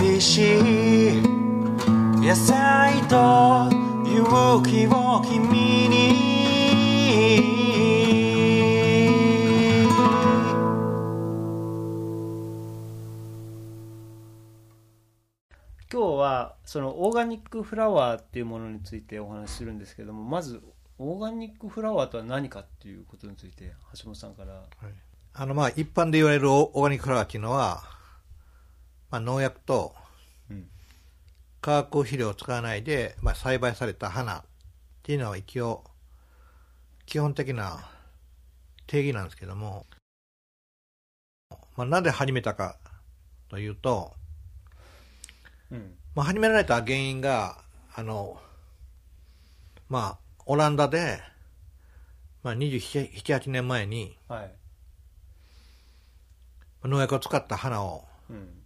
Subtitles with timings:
[0.00, 1.22] 美味しい
[2.20, 3.68] 野菜と
[4.06, 6.28] 勇気を君に。
[15.90, 20.62] 今日はそのオーガニックフラワーっていうものについてお話しするんですけどもまず
[20.98, 24.62] オーガニックフラワーとは何かっていうことについて橋本さんから。
[25.34, 27.97] あの、まあ、一般で言われるオーガニックフラワーっていうのは、
[29.10, 29.94] まあ、農薬と
[30.50, 30.68] うん。
[31.60, 34.42] 化学肥料を使わないで、まあ、栽培された花っ
[35.02, 35.84] ていうのは一応、
[37.06, 37.88] 基本的な
[38.86, 39.86] 定義なんですけども、
[41.76, 42.76] まあ、なぜ始めたか
[43.48, 44.12] というと、
[45.70, 45.94] うん。
[46.14, 47.58] まあ、始められた原因が、
[47.94, 48.40] あの、
[49.88, 51.20] まあ、オランダで、
[52.42, 54.54] まあ、27、8年前にはい。
[56.84, 58.57] 農薬を使った花をうん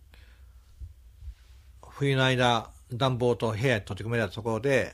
[2.03, 4.93] 冬の間暖房と部屋に閉じ込められたところで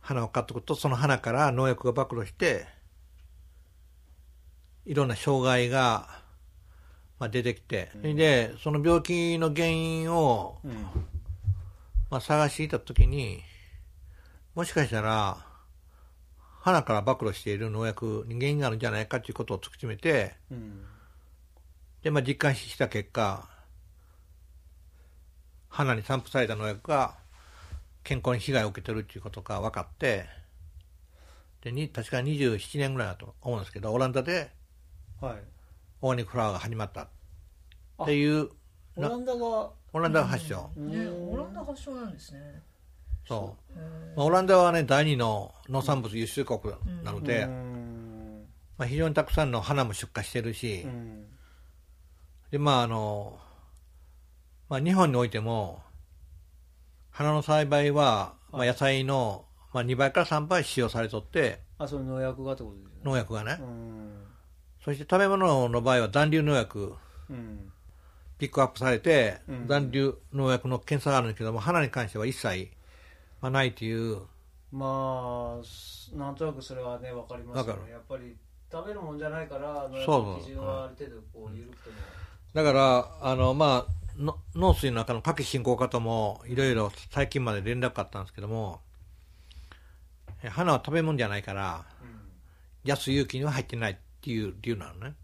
[0.00, 2.64] 花を買っておくとその花から農薬が暴露して
[4.86, 6.08] いろんな障害が、
[7.18, 10.72] まあ、出てきて、でその病気の原因を、うん
[12.10, 13.42] まあ、探していた時に
[14.54, 15.36] もしかしたら
[16.62, 20.86] 花から暴露している農薬に原因があるんじゃないかということを突き詰めてうん。
[22.02, 23.48] で、まあ、実感した結果、
[25.74, 27.16] 花に散布された農薬が
[28.04, 30.26] 健康に被害を受けてるっていうことが分かって、
[31.62, 34.52] でに確か27年ぐらいだと思うんですけど、オランダで
[35.20, 35.34] はい
[36.00, 38.50] オーガニックフラワーが始まったっていう、
[38.96, 40.70] オランダがオランダが発祥。
[40.76, 42.62] ね、オランダ発祥なんですね。
[43.26, 43.78] そう。
[44.16, 46.60] まあ、オランダはね、第二の農産物輸出国
[47.02, 48.46] なので、うん
[48.78, 51.24] まあ、非常にたくさんの花も出荷してるし、うん
[52.54, 53.40] で、まああの、
[54.68, 55.82] まあ、日本においても、
[57.10, 62.94] 花の栽培は、まあ、野菜の、まあ、2倍から3倍使用されとって、あその農薬がってことですよね。
[63.04, 63.58] 農薬がね。
[63.60, 64.24] うん。
[64.84, 66.94] そして食べ物の場合は残留農薬、
[67.30, 67.72] うん。
[68.38, 72.70] ピックアップされてうん、残留農薬の検査があるんですけども、花に関しては一切、
[73.40, 74.22] まあ、ないという、
[74.72, 77.86] まあすなんとなくそれはね分かりますよわかる。
[77.86, 78.36] ねやっぱり
[78.72, 81.96] 食べるもんじゃないから農薬の基準はある程度こう緩くても。
[82.54, 88.80] だから、あの、まあ、の農水の中の夏季振興課とも、いろいろ最近まで連絡あったんですけども、
[90.42, 92.90] え花は食べ物じゃないから、うん。
[92.90, 95.14] 安有機には入ってないっていう理由なのね。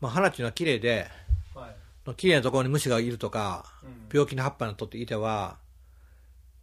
[0.00, 1.08] まあ、花っていうのは綺麗で、
[1.54, 2.14] だはい。
[2.16, 4.08] 綺麗なところに虫がいるとか、うん。
[4.12, 5.56] 病気の葉っぱにとっていては、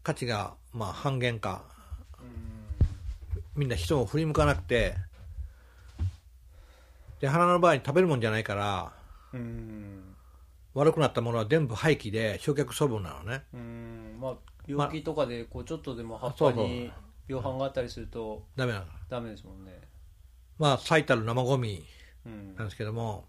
[0.03, 1.63] 価値がまあ半減か、
[2.19, 2.93] うん。
[3.55, 4.95] みんな人を振り向かなくて、
[7.19, 8.96] で、花の場合に食べるもんじゃないから、うん
[10.73, 13.43] 悪くなったものは全部廃棄で焼却処分なのね。
[13.53, 14.35] うんまあ
[14.67, 16.91] 病気とかでこうちょっとでも葉っぱに
[17.27, 18.85] 病範があったりするとダメなの。
[19.09, 19.79] ダメですもんね
[20.57, 21.85] まあ、最たる生ゴミ
[22.25, 23.25] うんなんですけども、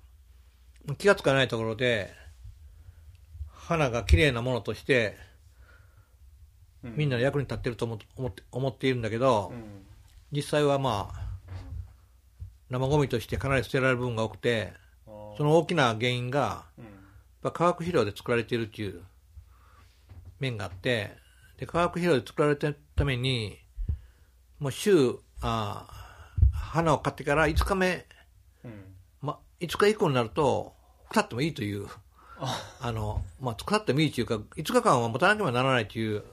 [0.96, 2.12] 気がつかないところで、
[3.48, 5.16] 花が綺麗なものとして、
[6.82, 9.84] うみんなの役に立ってると思思って思っているんだけど、うん
[10.30, 11.28] 実際はまあ、
[12.68, 14.74] 生ゴミとしてかなり捨てられる部分が多くて、
[15.38, 16.84] その大きな原因が、うん。
[16.84, 16.94] やっ
[17.44, 19.00] ぱ化学肥料で作られているっていう
[20.40, 21.12] 面があって、
[21.58, 23.56] で化学肥料で作られてるために、
[24.58, 25.98] もう週、あー
[26.52, 28.04] 花を買ってから5日目、
[28.64, 28.84] うん。
[29.22, 30.74] ま、5日以降になると、
[31.08, 31.86] 腐ってもいいという、
[32.80, 32.92] あ。
[32.92, 36.24] の、まあ、腐ってもいいというか、5日間は持たなければならないという、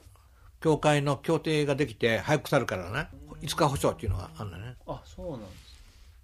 [0.60, 3.08] 協会の協定ができて、早く腐るからね、
[3.40, 4.74] 5日保証っていうのがあるんだね。
[4.86, 5.76] あそうなんです。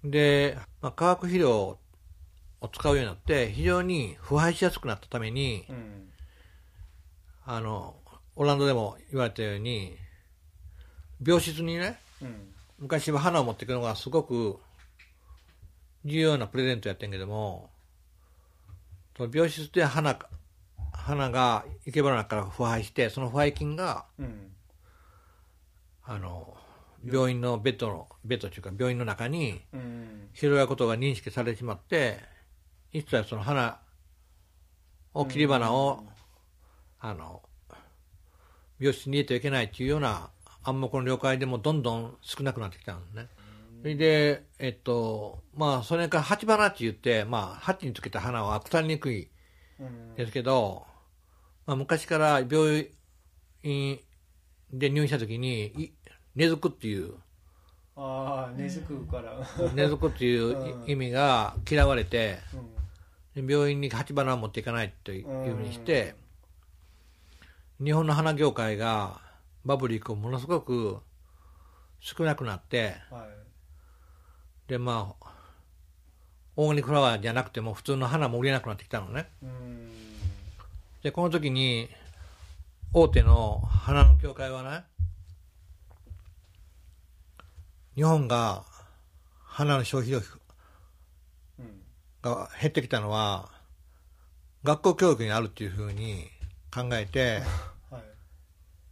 [0.03, 1.77] で、まあ、化学肥料
[2.63, 6.09] を使うようになって、非常に腐敗しやすくなったために、うん
[7.45, 7.95] あの、
[8.35, 9.97] オランダでも言われたように、
[11.25, 14.59] 病室にね、うん昔は花を持っていくのがすごく
[16.03, 17.69] 重要なプレゼントやってんけども、
[19.15, 20.27] その病室で花か、
[20.91, 24.51] 花が生け花から腐敗して、その腐敗菌が、うん
[26.03, 26.57] あの、
[27.05, 30.29] 病院のベッドの、ベッドというか病院の中にうん。
[30.33, 32.19] 広がることが認識されてしまって、
[32.93, 33.79] 一切その花。
[35.13, 36.03] を、切り花を、
[36.99, 37.41] あの、
[38.79, 40.29] 病室に入れてはいけないというような
[40.63, 43.27] 暗黙の了解でもどんどん少なくなってきたんですね。
[43.81, 49.29] それで、えっと、まあ、それから鉢花って言って、まあ、鉢につけた花は腐りにくい
[49.79, 50.85] うんですけど、
[51.65, 52.89] まあ、昔から病
[53.63, 53.99] 院
[54.71, 55.91] で入院した時に、い
[56.35, 57.15] 根付くっていう、
[57.95, 59.37] ああ根付くから。
[59.75, 62.73] 根付くっていう意味が嫌われて、うん。
[62.73, 62.82] で
[63.35, 66.15] 病院に鉢花を持っていかないというふうにして、
[67.83, 69.21] 日本の花業界が
[69.65, 70.99] バブリークをものすごく
[71.99, 73.43] 少なくなって、はい
[74.67, 75.27] で、まあ、
[76.55, 79.27] オーガニックフラワーじゃなくても普通の花も売れなくなってきたのね。
[79.41, 79.89] うん
[81.03, 81.89] で、この時に、
[82.93, 84.85] 大手の花の協会はね、
[87.95, 88.63] 日本が
[89.43, 90.23] 花の消費量うん
[92.23, 93.51] が減ってきたのは、
[94.63, 96.29] 学校教育にあるっていうふうに
[96.73, 97.41] 考えて、
[97.91, 98.01] はい。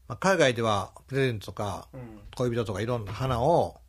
[0.08, 2.20] まあ、海外ではプレゼントとかうん。
[2.36, 3.80] 恋人とかいろんな花を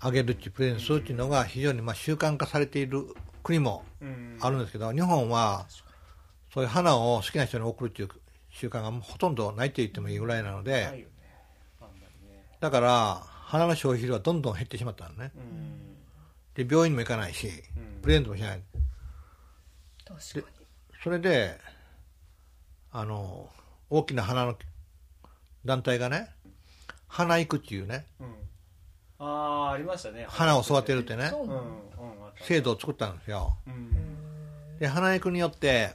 [0.00, 3.06] あげるっていうプレゼントするっていうのが非常にまあ習慣化されている
[3.42, 4.36] 国もうん。
[4.40, 5.66] あるんですけど、日本は
[6.52, 8.08] そういう花を好きな人に贈るっていう
[8.50, 11.08] 習慣がもうほとんどないと言ってもいいぐらいなので、
[12.60, 15.32] だから花の消費量はどんどん減ってしまったのね。
[15.34, 15.87] うん
[16.58, 17.46] で、病院にも行かないし、
[17.76, 18.02] うん。
[18.02, 18.60] プレゼントもしない。
[20.04, 20.66] 確かに。
[21.04, 21.56] それで、
[22.90, 23.48] あの、
[23.88, 24.56] 大きな花の
[25.64, 26.28] 団体がね、
[27.06, 28.26] 花育っていうね、うん。
[29.20, 29.24] あ
[29.68, 30.26] あありましたね。
[30.28, 31.30] 花を育てるってね。
[32.42, 33.56] 制度を作ったんですよ。
[33.68, 34.78] うん。
[34.80, 35.94] で、花育によって、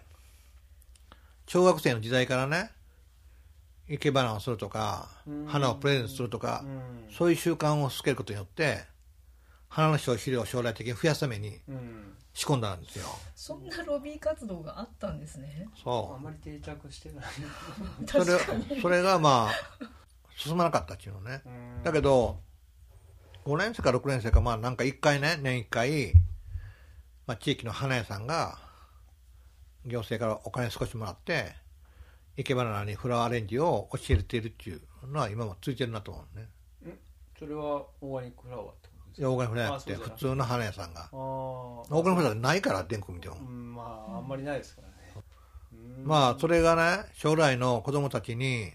[1.45, 2.71] 小学生の時代からね、
[3.89, 7.13] 生け花をするとかうん、花をプレゼントするとかう、ん。
[7.13, 8.92] そういう習慣をつけることによって、
[9.73, 13.05] 花の消費量を将来的に増やすためにうん仕込んだんですよ。
[13.35, 16.19] そんなロビー活動があったんですねあそう。
[16.19, 17.25] んまり定着してない
[18.07, 19.51] それそれがまあ、
[20.37, 21.41] 進まなかったっていうのね。
[21.45, 22.39] うんだけど、
[23.45, 26.13] 5年生か6年生か、まあなんか1回ね、年1回、
[27.27, 28.57] まあ地域の花屋さんが、
[29.85, 31.55] 行政からお金少しもらって、
[32.37, 36.49] 生け花にフラワーアレンジを教えているっていうのは今もついてるなと思うね。
[37.37, 38.92] それはオーガニックフラワーと？
[39.13, 41.01] ですかいやオーガニックフラワーじゃなくて、普通の花屋さんが。
[41.01, 41.15] あー。
[41.15, 43.35] オーガニックフラワーないから、電空見ても。
[43.35, 43.43] う。
[43.43, 44.93] んまああんまりないですからね。
[45.73, 46.05] うん。
[46.05, 48.71] まあ、それがね、将来の子供たちに、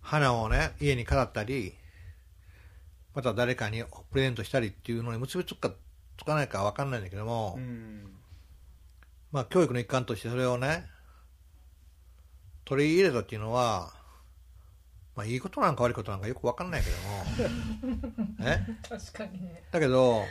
[0.00, 1.74] 花をね、家に飾ったり、
[3.14, 5.74] また誰かにプレゼントしたりっていうのに結びつくか
[6.18, 8.12] つかないかわかんないんだけども、うん。
[9.32, 10.84] まあ、教育の一環としてそれをね、
[12.64, 13.92] 取り入れたっていうのは、
[15.16, 18.60] まあ、いいことなんか悪いことなんかよくわかんないけども、 え？
[18.86, 19.64] 確かにね。
[19.70, 20.22] だけど、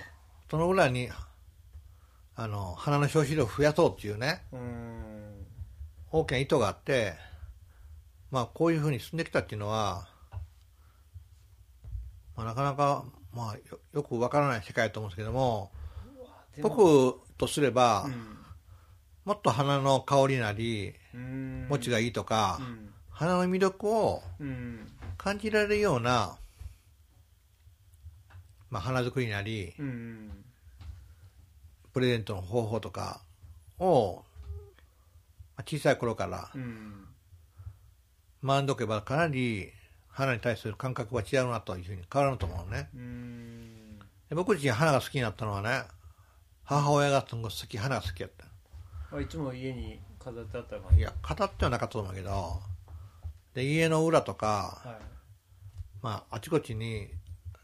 [0.50, 1.10] その裏に、
[2.36, 5.48] あの、花の消費量を増やそうっていうね、うん。
[6.12, 7.16] 大きな意図があって、
[8.30, 10.08] まあ、こういうふうに進んできたっていうのは、
[12.36, 15.72] まあ、なかなか、まあ、よよくわからない世界だと思うんですけども、
[16.62, 18.38] 僕とすれば、うん。
[19.26, 21.68] もっと花の香りなり、うん。
[21.70, 26.36] 持ちがいいとか、うん花の魅力をうん感じられるような、
[28.70, 30.32] まあ、花作りなり、うん
[31.94, 33.22] プレゼントの方法とか
[33.80, 34.22] を、
[35.56, 37.06] まあ小さい頃からうん
[38.44, 39.72] 学んどけばかなり
[40.10, 42.90] 花に対する感覚は違うなというふうに変わると思うね。
[44.30, 45.84] う僕自身花が好きになったのはね、
[46.66, 49.16] 母親がすごい好き、花が好きやった。
[49.16, 52.60] あいつも家に飾ってあったいや、語ってはなかったと思うけど、
[53.56, 54.96] で、家の裏とか、はい。
[56.04, 57.08] まあ、あちこちに、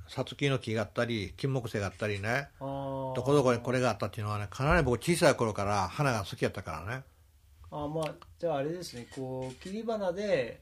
[0.08, 7.04] さつきの木があったり、金木犀があったりね、どこどこにこれがあったっていうのはね、かなり僕小さい頃から花が好きやったからね。
[7.72, 9.08] あまあじゃああれですね。
[9.16, 10.60] こう切り花で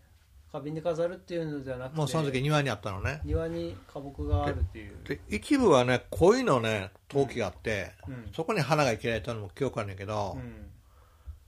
[0.51, 3.21] 花瓶で飾るっていうのではなくてもうその時庭にあったのね。
[3.23, 4.97] 庭に花木があるっていう。
[5.03, 8.29] で、一部はね、鯉のね、陶器があって、うん。
[8.35, 10.69] そこに花が生けられたのも記憶あるんだけど、うん。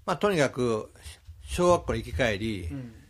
[0.08, 0.91] まあ、とにかく、
[1.44, 3.00] 小学校に行き帰り、うん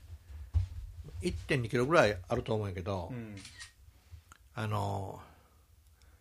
[1.22, 3.36] 1.2キロぐらいあると思うんやけど、うん
[4.54, 5.20] あの、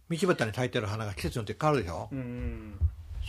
[0.08, 2.78] 道端に咲いてる花が季節によって変わるでしょ、うんうん。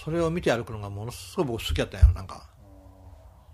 [0.04, 2.48] それを見て歩くのがものすごい僕好きやったんよ、なんか。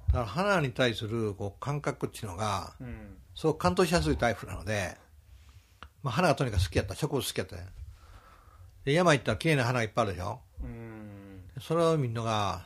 [0.07, 3.17] だから花に対するこう感覚っていうのが、うん。
[3.35, 4.97] すごく感動しやすいタイプなので、
[6.03, 7.67] まあ、花がとにかく好きやった、植物好きやったね。
[8.83, 10.39] で、山行ったら綺麗な花がいっぱいあるでしょ？
[10.63, 11.43] うん。
[11.61, 12.65] それを見るのが、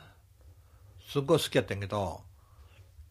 [1.08, 2.22] すっごい好きやったんやけど、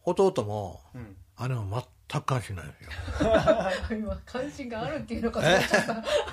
[0.04, 1.16] 弟も、うん。
[1.48, 2.90] 姉も全く関心ないんですよ。
[3.98, 5.86] 今関心があるっていうのかと思っちゃっ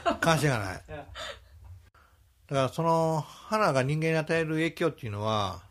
[0.03, 0.15] た。
[0.15, 0.81] 関心がない。
[0.87, 5.61] だからその花が人間に与える影響っていうのは、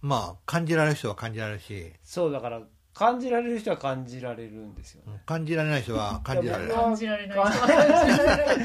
[0.00, 2.62] まあ感じられる人は感じられるし、そうだから
[2.94, 5.20] 感じられる人は感じられるんですよね。
[5.26, 8.56] 感じられない人は感じられる感じられない人は感じられない。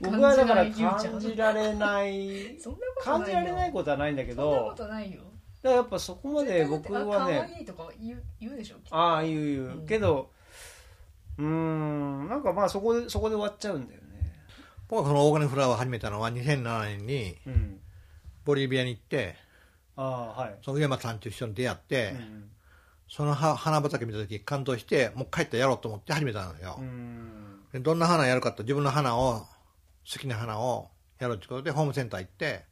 [0.00, 3.50] 僕はだから感じられないそんなこと感じないよ。
[3.50, 5.22] られないことはないんだけそんなこどとないよ
[5.62, 8.96] だからやっぱそこまで僕はあ可ね愛いとか言う言うでしょきっと。
[8.96, 9.86] ああ言う言う、うん。
[9.86, 10.30] けど
[11.38, 14.06] うーんなんかまあそこでそこで終わっちゃうんだよね。
[14.88, 17.80] 僕がこのオーガニックフラワーを始めたのは2007年にうん。
[18.44, 19.36] ボリビアに行って
[19.96, 20.02] あ
[20.36, 20.56] あはい。
[20.64, 22.50] その上山さんと一緒に出会って、うん。
[23.06, 27.60] そのは花畑見た時感動してもう帰ってやろうと思って始めたんですよ、うん。
[27.72, 29.40] でどんな花やるかと自分の花を
[30.10, 30.88] 好きな花を
[31.18, 32.64] やろうってことでホームセンター行ってで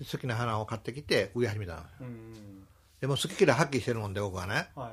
[0.00, 2.66] 好きな花を買ってきて植え始めたんですうん。
[3.00, 4.68] でも好き嫌いはっきりしてるもんで僕はね。
[4.74, 4.92] はい。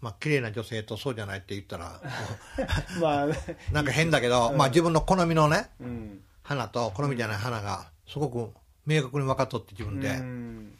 [0.00, 2.00] まあ綺麗な女性とそうじゃないって言ったら
[3.00, 3.26] まあ
[3.72, 6.24] なんか変だけど、まあ自分の好みのねうん。
[6.42, 8.52] 花と好みじゃない花がすごく
[8.86, 10.78] 明確に分かっとって自分で、うん。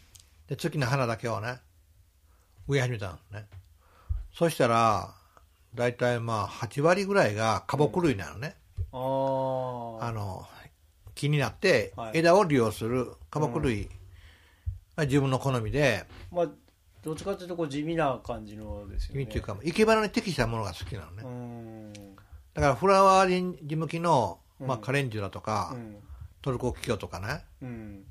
[0.48, 1.58] で好きな花だけをね
[2.68, 3.46] 植え始めたんですね。
[4.34, 5.14] そしたら
[5.74, 8.56] 大体まあ8割ぐらいが花木類なのね、
[8.92, 10.46] あの
[11.14, 12.18] 木になってはい。
[12.18, 13.88] 枝を利用する花木類。
[14.96, 16.48] が自分の好みで、まあ
[17.02, 19.22] どっちかというとこう地味な感じのですよね。
[19.22, 21.92] 意味っていうか生け花に適したものが好きなのね、うん。
[22.54, 24.82] だからフラワーリンジ向きの、まあ、うん。
[24.82, 25.96] カレンジュラとか、うん。
[26.40, 28.04] トルコキキョウとかね、うん。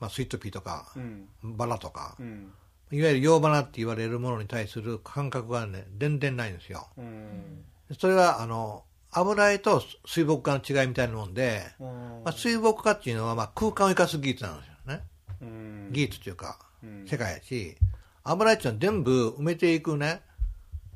[0.00, 1.28] まあ、スイートピーとかう、ん。
[1.42, 2.52] バラとか、うん。
[2.90, 6.88] いわゆる洋花って言われるものに対する感覚がね全然ないんですよ。
[6.96, 7.64] うん。
[7.98, 11.86] それはあの油絵と水墨画の違いみたいなもんで、うん。
[12.24, 15.04] まあ、水墨画っていうのはまあ空間を生かす技術なんですよね、
[15.42, 15.88] うん。
[15.92, 17.06] 技術というかうん。
[17.06, 17.76] 世界やし。
[18.24, 20.20] 油絵っていうのは全部埋めていくね。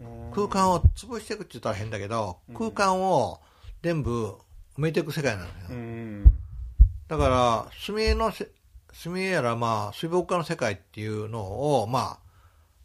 [0.00, 0.32] うん。
[0.32, 3.40] 空間を潰していくって言ったら変だけど、空間を
[3.82, 4.36] 全部
[4.76, 6.32] 埋めていく世界なんですよ、うん。
[7.08, 8.48] だから墨絵のせ
[8.92, 12.18] 墨絵やらまあ水墨画の世界っていうのをまあ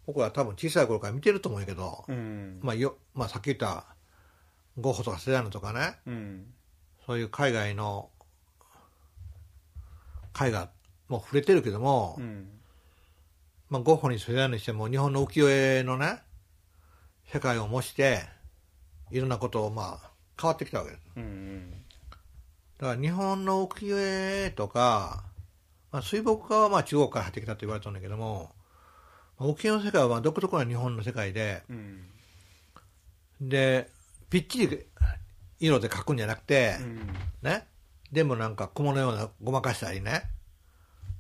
[0.06, 2.60] 僕は多分小さい頃から見てると思うけど、うん。
[2.62, 3.86] まあよまあ、さっき言った
[4.80, 5.98] ゴッホとかセダーヌとかね。
[6.06, 6.46] うん
[7.06, 8.10] そういう海外の
[10.40, 10.70] 絵画
[11.08, 12.50] も触れてるけども、うん。
[13.70, 16.20] まあ、ゴッホにセダーヌにしても日本の浮世絵のね
[17.34, 18.22] 世界を模して
[19.12, 21.02] いろんなことをまあ変わってきたわけです。
[21.16, 21.72] うん
[22.78, 25.24] だから日本の浮世絵とか、
[25.92, 28.52] まあ、水墨画はまあ中国から入ってきたと言われてるんだけども
[29.40, 31.64] まあ浮世絵の世界はまあ独特な日本の世界で。
[31.70, 32.04] うん。
[33.42, 33.90] で
[34.30, 34.86] ぴっちり
[35.60, 37.00] 色で描くんじゃなくて、うん。
[37.42, 37.68] ね。
[38.12, 40.30] でもなんか雲のようなごまかしたりね。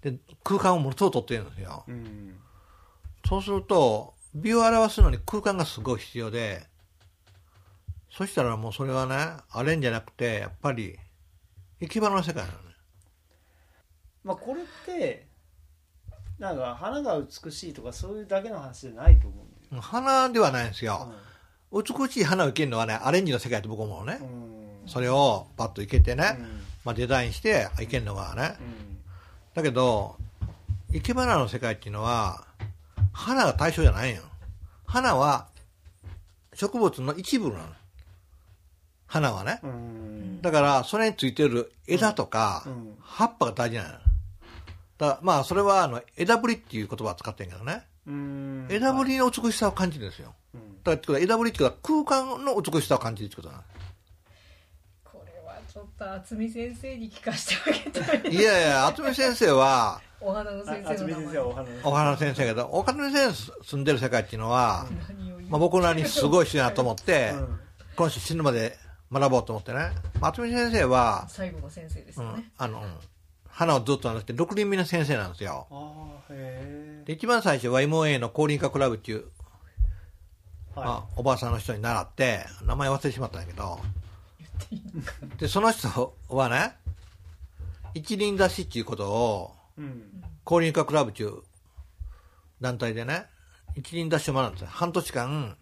[0.01, 1.83] で空間をものすごく取ってるんですよ。
[1.87, 2.39] うん。
[3.27, 6.65] そうすると美を表すのに空間がすごい必要で
[8.09, 9.15] そしたらもうそれはね
[9.49, 10.97] あれんじゃなくてやっぱり
[11.79, 12.75] 生き花の世界なのね。
[14.23, 15.27] まあこれって
[16.39, 21.11] なんか花が美しいとかそういうだけの話じゃないと思うんだよ花ではないんですよ、
[21.71, 24.89] 美しい花を生けるのはねアレンジの世界って僕思うね、うん。
[24.89, 26.45] それをパッと生けてね、うん。
[26.85, 28.55] まあ、デザインして生けるのはね。
[28.59, 28.97] うん。
[29.53, 30.15] だけど
[30.91, 32.45] 生け花の世界っていうのは
[33.11, 34.21] 花が対象じゃないよ。
[34.85, 35.47] 花は
[36.53, 37.63] 植物の一部なの。
[39.05, 39.59] 花はね。
[39.63, 40.41] うん。
[40.41, 42.95] だからそれについてる枝とかうん。
[43.01, 44.01] 葉っぱが大事なのだか
[44.99, 47.83] らまあそれはあの枝ぶりっていう言葉を使ってるけどね。
[48.07, 48.67] うん。
[48.69, 50.29] 枝ぶりの美しさを感じるんですよ。
[50.29, 50.33] うん
[50.95, 53.63] だから枝ぶりっていうのは空間の美しさを感じるってことなの？
[55.03, 61.23] これはちょっと渥美先生に聞かせてあげたいいやいや、渥美先生は、お花の先生の名前。
[61.25, 64.87] 先生はお花のお花の先生やけど、お花の先生住んでる世界っていうのは、
[65.49, 67.59] まあ、僕らにすごい人やなと思って、うん。
[67.95, 68.77] この人死ぬまで
[69.11, 69.91] 学ぼうと思ってね。
[70.19, 72.85] まあ渥美先生は、最後の先生ですうんよね、、あの、うん
[73.49, 75.65] 花をずっとなくて、六輪目の先生なんですよ。
[75.71, 79.25] ああへで、一番最初は MOA の降臨化クラブっていう、
[80.77, 83.79] あ、おばあさんの人に習って、名前忘れてしまったんだけど、
[85.37, 86.75] で、その人はね、
[87.93, 90.23] 一輪出しっていうことを、うん。
[90.43, 91.41] 降臨化クラブっていう
[92.61, 93.25] 団体でね、
[93.75, 94.65] 一輪出しを学んで。
[94.65, 95.57] 半年間、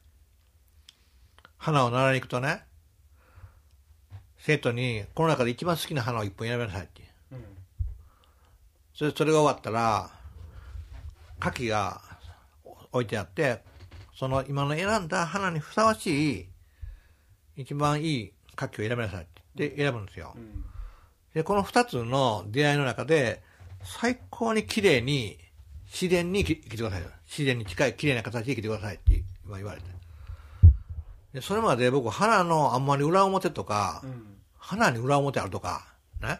[1.57, 2.63] 花を習いに行くとね、
[4.37, 7.01] 生徒に、この中で一番好きな花を一本選びなさいって。
[7.31, 7.35] う。
[7.35, 7.45] ん。
[8.93, 10.11] それそれが終わったら、
[11.41, 12.01] 牡蠣が
[12.91, 13.63] 置いてあって、
[14.15, 16.49] その今の選んだ花にふさわしい、
[17.57, 20.33] 一番いい牡蠣を選びなさいってで選ぶんですよ。
[20.35, 20.65] うん
[21.35, 23.43] で、この二つの出会いの中で、
[23.83, 25.37] 最高に綺麗に、
[25.85, 27.03] 自然に生きてください。
[27.27, 29.87] 自然に近い綺麗な形で生きてくださいって今言われて。
[31.33, 35.85] で、それまで僕、花のあんまり裏表とか、うん花に裏表あるとか、
[36.21, 36.39] ね？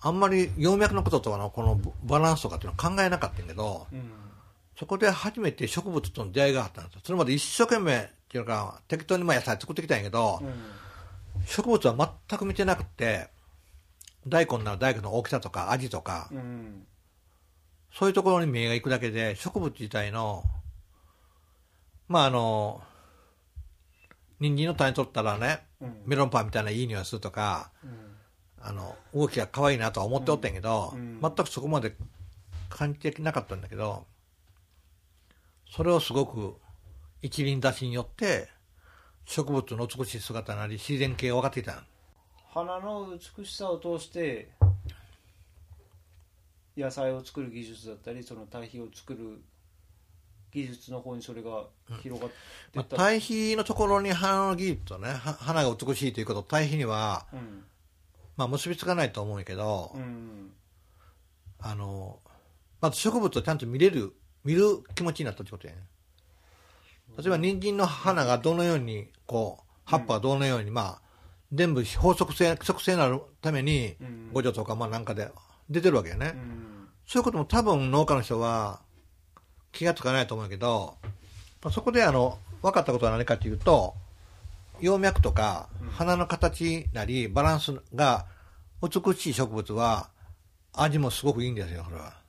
[0.00, 4.21] あんまり葉脈のこととかのこのバランスとかっていうのは考えなかったんやけど、うん
[4.82, 7.00] そこで初めて植物との出会いがあったんですよ。
[7.04, 10.52] それまで一生懸命っていうか、適当にまあ野菜作ってきたんやけど、うん。
[11.46, 13.28] 植物は全く見てなくて
[14.26, 16.84] 大根なら大根の大きさとか味とか、うん。
[17.92, 20.42] そういうところに目が行くだけで植物自体の
[22.08, 22.82] まああの
[24.40, 26.02] 人参の種取ったらねうん。
[26.06, 28.16] メロンパンみたいないい匂いするとか、うん。
[28.60, 31.20] あの動きが可愛いなとは思っておったんやけど、うん。
[31.22, 31.94] 全くそこまで
[32.68, 34.10] 感じてなかったんだけど
[35.74, 36.56] それをすごく
[37.22, 38.46] 一輪出しによって
[39.24, 41.82] 植物の美しい姿なり自然系が分かってきた。
[42.52, 44.50] 花の美しさを通して
[46.76, 49.40] 野菜を作る技術だったりその堆肥を作る
[50.52, 51.64] 技術の方にそれが
[52.02, 52.36] 広がって
[52.74, 57.64] いまあ、った、対比のところに花の技術とねは花が美しいということ対比には、うん。
[58.36, 60.50] まあ、結びつかないと思うけど、うん。
[61.60, 62.18] あの
[62.82, 65.80] まず植物をちゃんと見れる見る気持ちになったってことやね。
[67.18, 71.02] 例えば人参の花がどのようにこう葉っぱがどのように、まあ
[71.52, 74.30] 全部法則性規則性になるためにうん。
[74.32, 75.30] 五助とかまあなんかで
[75.68, 76.88] 出てるわけよね、うん。
[77.06, 78.80] そういうことも多分農家の人は
[79.70, 80.96] 気がつかないと思うけど、
[81.62, 83.94] まあ、そこであの分かったことは何かというと
[84.80, 85.88] 葉脈とかうん。
[85.90, 88.26] 花の形なりバランスが
[88.82, 90.08] 美しい植物は
[90.72, 92.06] 味もすごくいいんですよこれは。
[92.06, 92.21] うん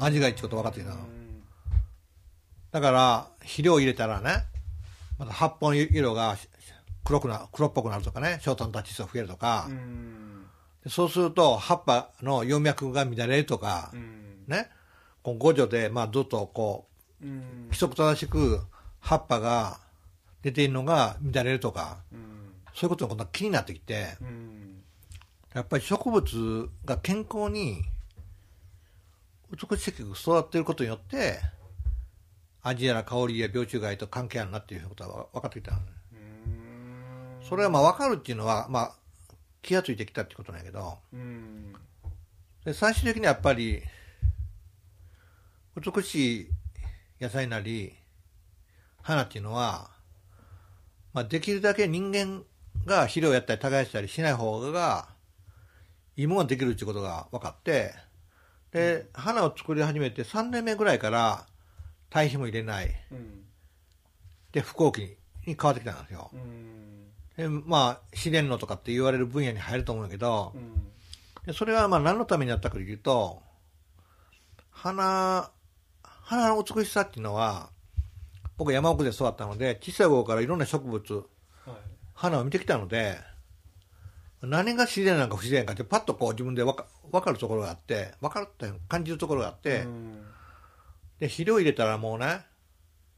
[0.00, 0.96] 味がいいってこと分かってきたの。
[0.96, 1.42] うん。
[2.72, 4.44] だから肥料を入れたらね
[5.18, 6.36] また葉っぱの色が
[7.04, 9.68] 黒くな黒っぽくなるとかねショートのタッチ数が増えるとか、
[10.88, 14.44] そうすると葉っぱの葉脈が乱れるとか、うん。
[14.46, 14.68] ね。
[15.22, 16.86] こう五助でまあずっとこ
[17.22, 17.64] ううん。
[17.66, 18.60] 規則正しく
[19.00, 19.78] 葉っぱが
[20.42, 21.98] 出ているのが乱れるとか。
[22.12, 22.20] うん。
[22.72, 24.16] そういうことが気になってきて。
[24.20, 24.82] うん。
[25.52, 27.82] やっぱり植物が健康に
[29.50, 31.40] 美しく育っていることによって
[32.62, 35.78] 味やら香りや病虫害と関係あるなっていうことが分かってきた
[37.48, 38.92] それはまあ分かるっていうのは、まあ、
[39.62, 40.98] 気がついてきたってことなんやけど。
[41.12, 41.72] うん。
[42.64, 43.82] で最終的にはやっぱり
[45.76, 46.50] 美しい
[47.20, 47.94] 野菜なり
[49.02, 49.90] 花っていうのは、
[51.12, 52.44] まあ、できるだけ人間
[52.84, 55.08] が肥料やったり耕したりしない方が
[56.16, 57.94] いいものができるっていうことが分かって
[58.72, 61.46] で花を作り始めて3年目ぐらいから
[62.08, 62.94] 堆肥も入れない。
[63.10, 63.44] うん。
[64.52, 66.30] で不幸期に変わってきたんですよ。
[66.32, 67.06] うん。
[67.36, 70.90] でまあ自然のとかって言われる分野に入ると思うんだけど、うん。
[71.46, 73.42] でそれはまあ何のためにやったかというと
[74.70, 75.50] 花
[76.02, 77.70] 花の美しさっていうのは
[78.56, 81.14] 僕山奥で育ったので小さい頃からいろんな植物
[81.66, 81.76] はい。
[82.14, 83.18] 花を見てきたので
[84.42, 90.22] 何が自然なのか不自然かってパッとこう自分で分か分かるところがあって分かるって感じるところがあって、うん。
[91.18, 92.40] で肥料入れたらもうね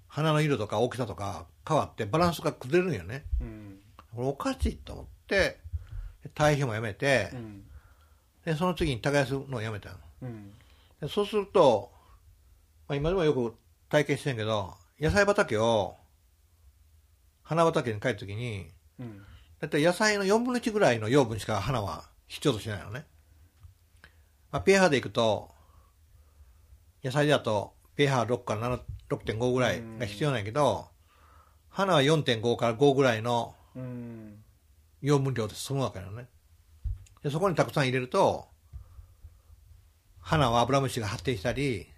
[0.08, 3.24] 花の色とか大きさとか変わってバランスが崩れるんよね。
[3.40, 3.78] うん。
[4.16, 5.58] これおかしいと思って
[6.24, 7.62] で堆肥もやめて、うん。
[8.44, 9.96] でその次に耕すのをやめたの。
[10.22, 10.52] うん。
[11.00, 11.92] でそうすると、
[12.88, 13.54] まあ、今でもよく
[13.88, 15.96] 体験してんけど野菜畑を
[17.42, 19.22] 花畑に帰るときにうん
[19.62, 23.06] だいたい野菜の4分の1ぐらいの養分しか花は必要としないのね、
[24.50, 25.50] まあ、pH でいくと
[27.04, 30.88] 野菜だと pH6 から7 6.5ぐらいが必要なんやけど
[31.68, 34.42] 花は4.5から5ぐらいのうん
[35.00, 36.28] 養分量で済むわけなのね。
[37.22, 38.46] でそこにたくさん入れると
[40.20, 41.88] 花はアブラムシが発展したり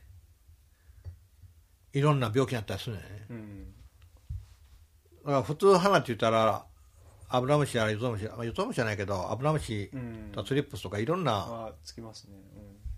[1.92, 3.27] いろんな病気になったりするんだよね。
[3.31, 3.74] うん。
[5.24, 6.66] だから普通花って言ったら
[7.28, 12.34] アブラムシやらヨゾムシまあヨゾムシじゃないけどアブラムシうんとかツリップスとかいろんなあつきますね。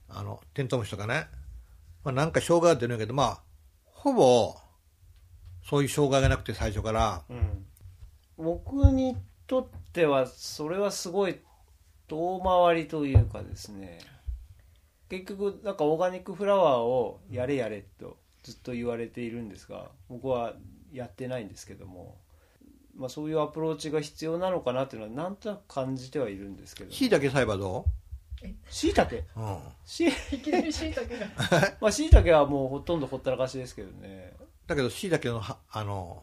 [0.08, 1.26] あのテントウムシとかね、
[2.04, 3.40] まあ、なんか障害が出るんやけどまあ
[3.84, 4.56] ほぼ
[5.64, 7.22] そういう障害がなくて最初から。
[7.28, 7.66] うんうん。
[8.38, 11.40] 僕にとってはそれはすごい
[12.06, 13.98] 遠回りというかですね。
[15.08, 20.54] 結局なんかオーガニックフラワーをやれやれとずっと言われているんですが僕は
[20.92, 22.18] やってないんですけども、
[22.98, 26.92] まあ、そういうアプローチが必要なのかなっていうのはなんとなく感じてはいるんですけど。
[26.92, 27.84] しいたけ栽培ど
[28.70, 31.26] しいたけう、うん、しいきなりしいたけが
[31.80, 34.34] まあしいたけはもうほとんどほったらかしですけどね。
[34.66, 36.22] だけどしいたけのはあの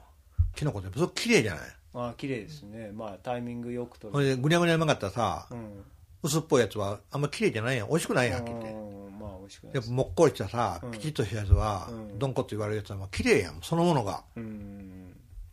[0.55, 1.63] キノコってすごく綺麗じゃない？
[1.91, 2.91] まあ綺麗ですね。
[2.93, 5.83] まあタイミングよくとほいでぐにゃぐにゃうまかったらさうん。
[6.21, 7.89] 薄っぽいやつはあんま綺麗じゃないやん。
[7.89, 8.75] 美味しくないやんはっきり言ってう
[9.09, 10.91] んまあ美味しくないやっぱもっこりしたさうん。
[10.91, 12.19] ピチッとしたやつはうん。
[12.19, 13.59] どんこって言われるやつはまあ綺麗やん。
[13.63, 14.23] そのものが。
[14.37, 14.82] うん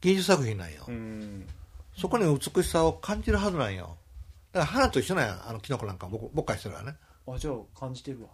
[0.00, 0.84] 芸術作品なんよ。
[0.88, 1.46] うん。
[1.96, 3.96] そこに美しさを感じるはずなんよ。
[4.52, 6.94] だから花と一緒なんやあのキノコなんか僕僕からしたらね。
[7.26, 8.28] あじゃあ感じてるわ。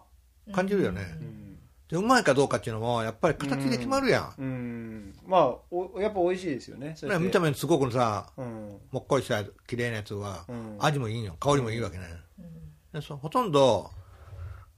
[0.53, 1.01] 感じるよね。
[1.19, 1.59] うん。
[1.89, 4.33] でうまいかどうかっていうのもやっぱり形で決まるやん。
[4.37, 5.13] うん。
[5.25, 8.77] まあおやっぱ美味しいですよねそれね見た目にすごくさうん。
[8.91, 10.77] もっこりした綺麗なやつはうん。
[10.79, 11.35] 味もいいよ。
[11.39, 12.05] 香りもいいわけね。
[12.39, 12.45] うん。
[12.93, 13.91] でそほとんど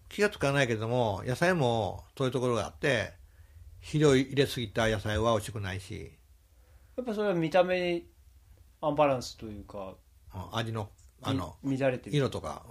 [0.09, 3.13] 気がつかないけども野菜もそういうところがあって
[3.79, 6.11] 肥料入れすぎた野菜は美味しくないし
[6.99, 8.03] やっぱそれは見た目
[8.81, 9.95] アンバランスというか
[10.35, 10.89] うん味の
[11.21, 12.15] あのみ乱れてる。
[12.17, 12.63] 色とか、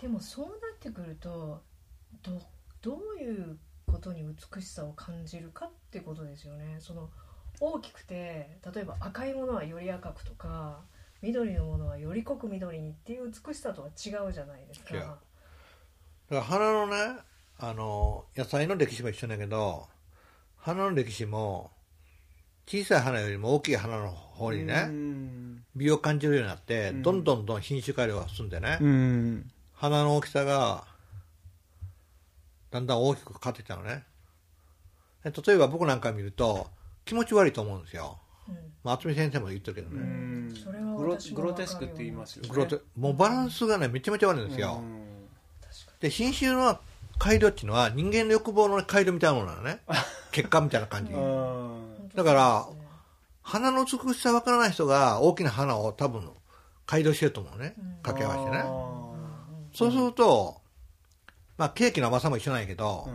[0.00, 1.60] でもそうなってくると
[2.22, 2.40] ど
[2.80, 6.76] どういうことに美しさを感じるかってことですよね。
[6.78, 7.10] その
[7.60, 10.80] 大きくて例えば赤いものはより赤くとか
[11.22, 14.94] 緑のものはより濃く緑にっていう美しさとは違うじゃないですか。
[14.94, 15.16] だか
[16.30, 17.18] ら花のね
[17.58, 19.88] あの野菜の歴史も一緒だけど
[20.56, 21.72] 花の歴史も
[22.66, 25.64] 小さい花よりも大きい花の方にね、うん。
[25.74, 27.02] 美を感じるようになって、うん。
[27.02, 29.50] どんどんどん品種改良が進んでね、うん。
[29.74, 30.84] 花の大きさが
[32.70, 34.04] だんだん大きく変わってきたのね。
[35.24, 36.66] で例えば僕なんか見ると
[37.04, 38.54] 気持ち悪いと思うんですよ、うん。
[38.82, 40.54] まあ、渥美先生も言ってるけどうね、ん。
[40.54, 42.48] それはグロ私もグロテスクって言いますよね。
[42.48, 45.04] グロテもうバランスがねめちゃめちゃ悪いんですよ、うん。
[46.00, 46.78] で品種の
[47.18, 49.80] 改良っていうのは人間の欲望の改良みたいなものなのね。
[50.32, 51.12] 結果みたいな感じ、
[52.14, 52.66] だから
[53.42, 56.30] 花の美しさわからない人が大きな花を多分
[56.86, 57.74] 改良してると思うね。
[57.78, 57.84] うん。
[58.02, 58.62] 掛け合わせてね。
[58.64, 59.02] あ
[59.74, 60.60] そうすると、
[61.56, 63.08] まあ、ケーキの甘さも一緒なんやけど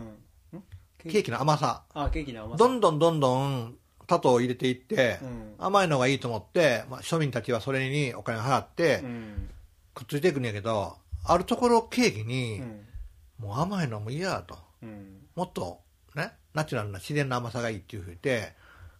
[0.98, 1.30] ケーキ。
[1.30, 1.84] の甘さ。
[1.94, 2.56] あケーキの甘さ。
[2.58, 3.76] どんどんどんどん
[4.08, 5.54] 砂糖を入れていって、うん。
[5.58, 9.50] 甘いのがいいと思って、まあ、庶民たちはそれにお金を払ってうん。
[9.94, 12.86] くっついていくんやけどあるところケーキにう、ん。
[13.38, 14.58] もう甘いのも嫌だと。
[14.82, 15.26] うん。
[15.36, 15.80] もっと
[16.16, 18.54] ねナチュラルな自然な甘さがいいっていうふうで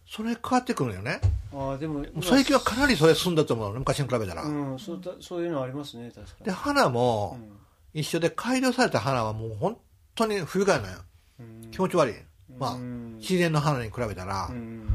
[0.09, 1.21] それ変わってくるのよね。
[1.53, 3.79] あーでも最近はかなりそれ進んだと思うの。
[3.79, 6.45] 昔に比べたら、うんそうだそういうのありますね確かに。
[6.45, 7.59] で花もうん。
[7.93, 9.77] 一緒で改良された花はもう本
[10.15, 10.99] 当に不愉快なのよ。
[11.39, 11.71] うん。
[11.71, 12.15] 気持ち悪い、
[12.57, 14.87] まあうん自然の花に比べたら、うん。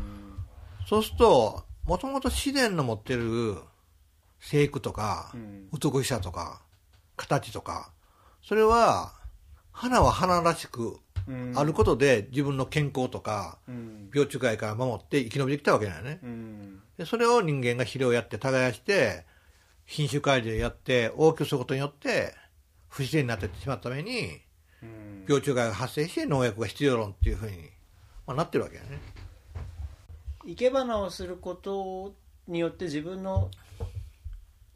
[0.89, 3.57] そうするともともと自然の持ってる
[4.41, 5.69] 生育とかう、ん。
[5.73, 6.61] 美しさとか
[7.17, 7.91] 形とか
[8.43, 9.13] それは
[9.71, 10.97] 花は花らしくうん
[11.55, 14.11] あることで自分の健康とかうん。
[14.13, 16.21] 病虫害から守って生き延びてきたわけだよね。
[16.23, 16.83] うん。
[16.99, 19.25] でそれを人間が肥料やって耕して
[19.87, 22.35] 品種改良やって大きくすることによって
[22.89, 24.41] 不自然になってしまったために
[24.83, 25.25] うん。
[25.27, 27.57] 病虫害が発生して農薬が必要論っていうふうに、
[28.27, 28.99] まあ、なってるわけだよね。
[30.47, 32.15] 生け花をすること
[32.47, 33.51] によって自分の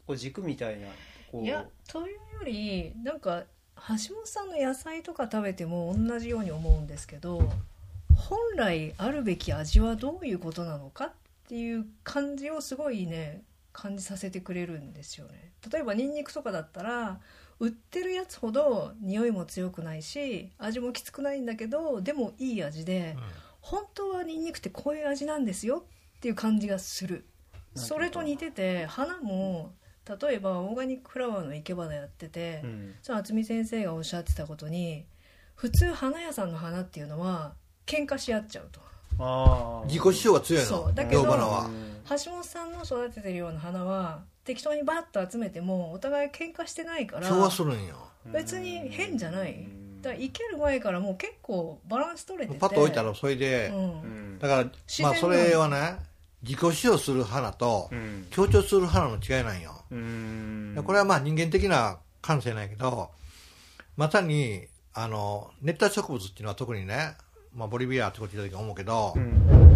[0.07, 0.87] こう軸みたいな
[1.31, 1.43] こう。
[1.43, 3.43] いやというよりなんか
[3.87, 7.51] 橋本さんの野菜とか食べても同じように思うんですけど
[8.15, 11.11] 本来あるべき味はどういうことなのかっ
[11.47, 15.51] ていう感じをすごいね感じさせてくれるんですよね。
[15.71, 17.19] 例えばニンニクとかだったら
[17.59, 23.15] 売ってるやつほど匂いも強くないし味もきつくないんだけどでもいい味で、
[23.61, 25.83] 本当はニンニクってこういう味なんですよ
[26.17, 27.25] っていう感じがする。
[27.75, 29.71] それと似てて花も
[30.21, 32.95] 例えばオーガニックフラワーの生け花やってて、うん。
[33.01, 35.05] その渥美先生がおっしゃってたことに
[35.55, 37.53] 普通花屋さんの花っていうのは
[37.85, 38.79] 喧嘩し合っちゃうと。
[39.21, 40.69] ああ自己主張が強いの？
[40.69, 40.93] そう。
[40.93, 41.69] だけど洋花は。
[42.09, 47.95] 橋本さんの育ててるような花は適当にバッと集めてもお互い喧嘩してないから調和するんよ
[48.25, 49.67] 別に変じゃない。
[50.01, 52.59] だから生ける前からもう結構バランス取れてて。
[52.59, 54.39] パッと置いたらそれで、うん。
[54.39, 54.63] だから
[55.03, 55.97] まあそれはね
[56.43, 58.27] 自己主張する花とうん。
[58.29, 60.81] 強調する花の違いなんよ、うん。
[60.85, 63.09] これはまあ人間的な感性なんやけど
[63.97, 67.15] まさにあの熱帯植物っていうのは特にね、
[67.53, 69.31] まあ、ボリビアってこと言った時思うけどう、ん。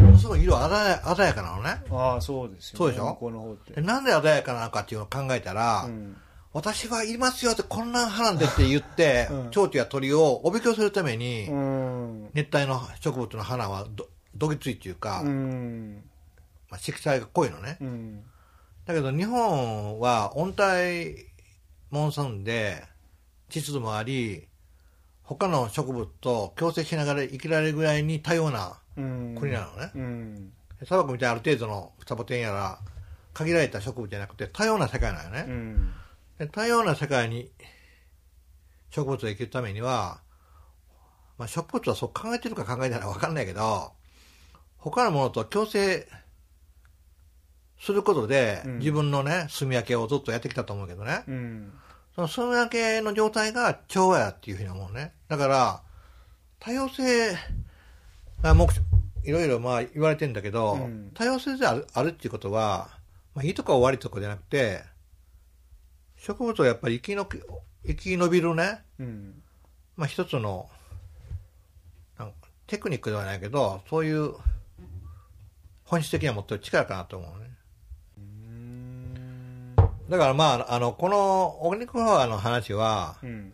[0.06, 1.82] ものすごい色鮮や鮮やかなのね。
[1.92, 2.78] ああそうですよね。
[2.78, 3.06] そうでしょ？
[3.06, 3.74] 向こうの方って。
[3.74, 6.16] でなんで鮮やかなのかっていうのを考えたら、うん。
[6.54, 9.52] 私はいますよってこんな花なんでって言って、 うん。
[9.52, 12.30] 蝶々や鳥をおびき寄せるために、うん。
[12.34, 16.04] 熱帯の植物の花はどどぎついっていうか、うん
[16.74, 18.24] まあ、色彩が濃いのね、うん。
[18.88, 21.28] だけど日本は温帯
[21.92, 22.84] モンスーンで
[23.50, 24.48] 湿度もあり
[25.22, 29.36] 他の植物と共生しながら生きられるぐらいに多様なうん。
[29.40, 30.54] 国なのね、うん。
[30.84, 32.80] 砂漠みたいなある程度のサボテンやら
[33.36, 35.94] 限られた植物じゃなくて多様な世界なのね、うん。
[36.40, 37.52] で多様な世界に
[38.90, 40.22] 植物が生きるためには、
[41.38, 43.92] まあ、植物はそう考えてるか考えてないか分かんないけど
[44.78, 46.06] 他のものと共生
[47.84, 48.80] することで、うん。
[48.80, 51.74] 自分のね住み分けをずっとやってきたと思うけどね、うん。
[52.16, 55.14] その住み分けの状態が調和やっていうふうに思うね。
[55.28, 55.82] だから
[56.60, 57.36] 多様性
[58.42, 58.70] が目
[59.26, 61.12] いろいろまあ言われてんだけど、うん。
[61.14, 62.90] 多様性であるあるっていうことは、
[63.36, 64.82] まあ、いいとか悪いとかじゃなくて
[66.16, 67.28] 植物はやっぱり生きの
[67.86, 69.44] 生き延びるね、うん。
[69.98, 70.70] まあ、一つの
[72.18, 74.36] なんかテクニックではないけどそういう
[75.84, 77.48] 本質的には持ってる力かなと思うね。
[77.48, 77.53] うん
[80.10, 83.54] だからまああのこのオーガニックフラワーの話は、うん。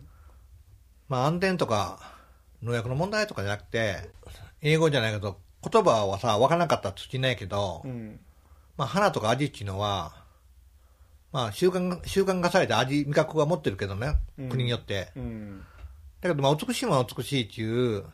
[1.08, 2.14] まあ、安全とか
[2.62, 4.10] 農薬の問題とかじゃなくて
[4.62, 8.20] 英語じゃないけど言葉はさ分からなかったら通じないけど、うん。
[8.76, 10.14] まあ、花とか味っていうのは、
[11.32, 14.48] まあ、習慣、習慣化された味、味覚は持ってるけどね、うん。
[14.48, 15.10] 国によって。
[15.16, 15.62] うん。
[16.22, 18.04] だけど、まあ、美しいものは美しいっていう、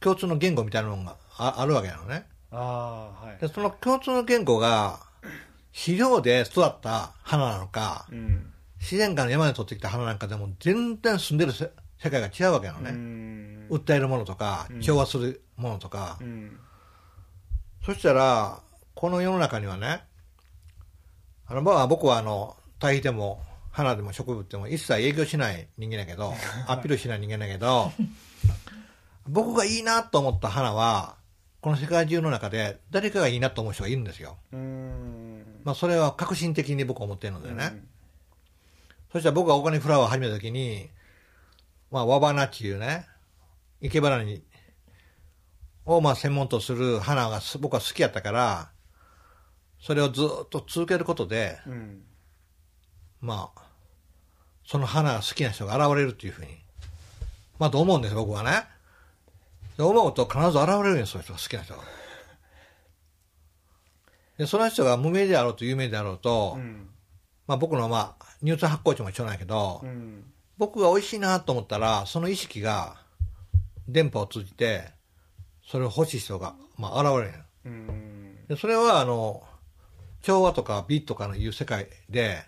[0.00, 2.26] 共通の言語みたいなのがああるわけなのね。
[2.50, 3.38] ああはい。
[3.40, 5.00] で、その共通の言語が、
[5.76, 12.90] 肥料で育った花なのか、うん自然から山で取ってきた花なんかでも全然住んでるせ世界が違うわけなのうね。
[12.92, 16.18] ん訴えるものとかうん、調和するものとか。
[16.20, 16.58] うん
[17.84, 18.60] そしたら、
[18.94, 20.02] この世の中にはね、
[21.46, 26.34] あの、まあ僕はあの、対比でも、花でも植物でも一切営業しない人間だけど、
[26.66, 27.92] アピールしない人間だけど、
[29.26, 31.16] 僕がいいなと思った花は、
[31.60, 34.36] この世界中の中で誰かがいいなと思う人がいるんですよ。
[34.52, 35.25] うん
[35.66, 37.70] まあそれは革新的に僕は思ってるのでね。
[37.72, 37.88] うん
[39.12, 40.90] そしたら僕がオーガニックフラワーを始めた時に、
[41.90, 43.06] まあ、ワバナっていうね、
[43.80, 44.42] 生け花に、
[45.86, 48.70] をまあ専門とする花がす僕は好きやったから、
[49.80, 52.02] それをずっと続けることで、うん
[53.22, 53.62] まあ、
[54.66, 56.48] その花が好きな人が現れるっていうふうに、
[57.58, 58.64] まあと思うんですよ、僕はね。
[59.78, 61.80] で思うと必ず現れるんです、そういう人が好きな人が。
[64.38, 66.88] で、その人が無名であろうと有名であろうと、うん。
[67.46, 70.24] まあ僕のまあ、乳酸発酵値も一緒なんやけど、うん。
[70.58, 72.96] 僕が美味しいなと思ったら、その意識が
[73.88, 74.90] 電波を通じて、
[75.66, 77.44] それを欲しい人が、まあ、現れる。
[77.64, 78.46] うん。
[78.48, 79.42] でそれは、あの、
[80.22, 82.42] 調和とか美とかのいう世界で、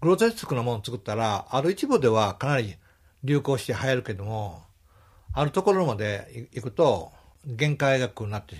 [0.00, 2.76] グロテスクなものを作ったら、ある一部ではかなり
[3.22, 4.62] 流行して流行るけども、
[5.32, 7.10] あるところまで行くと、
[7.46, 8.56] 限界がくなって、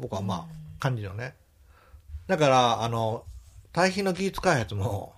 [0.00, 1.34] 僕はまあ、感じるよね。
[2.26, 3.24] だから、あの、
[3.72, 5.14] 対比の技術開発も、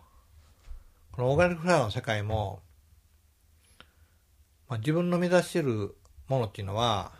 [1.12, 2.60] このオーガニックフラワーの世界も、
[4.68, 5.94] まあ、自分の目指している
[6.28, 7.12] ものっていうのは、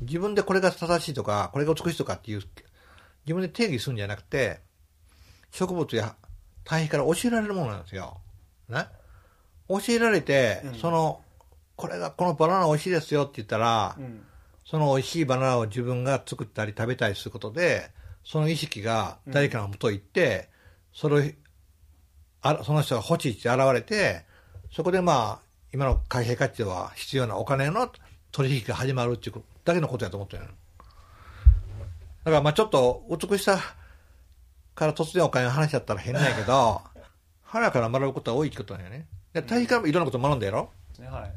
[0.00, 2.42] 自分でこれが正しいとか、これが美しいとかっていう、
[3.24, 4.60] 自分で定義するんじゃなくて、
[5.50, 6.14] 植物や
[6.64, 8.20] 対比から教えられるものなんですよ。
[8.68, 8.86] ね？
[9.68, 11.20] 教えられて、うんその、
[11.76, 14.24] これが、このバナナ美味しいですよって言ったら、うん
[14.64, 17.90] その美味しいバナナを自分が作ったり食べたりすることで、
[18.24, 20.48] その意識が誰かの元へ行って、
[20.92, 21.30] それを、
[22.42, 24.24] あその人が欲しいって現れて、
[24.72, 27.90] そこでまあ、今の貨幣価値では必要なお金の
[28.30, 30.44] 取引が始まるっていうだけのことやと思ってる。
[32.24, 33.58] だからまあちょっと美しさ
[34.74, 36.82] から突然お金の話だったら変なんやけど、
[37.44, 39.06] 花から学ぶことは多いってことなんよね。
[39.32, 40.70] で、大からもいろんなこと学んだやろ？
[40.98, 41.32] ねはい。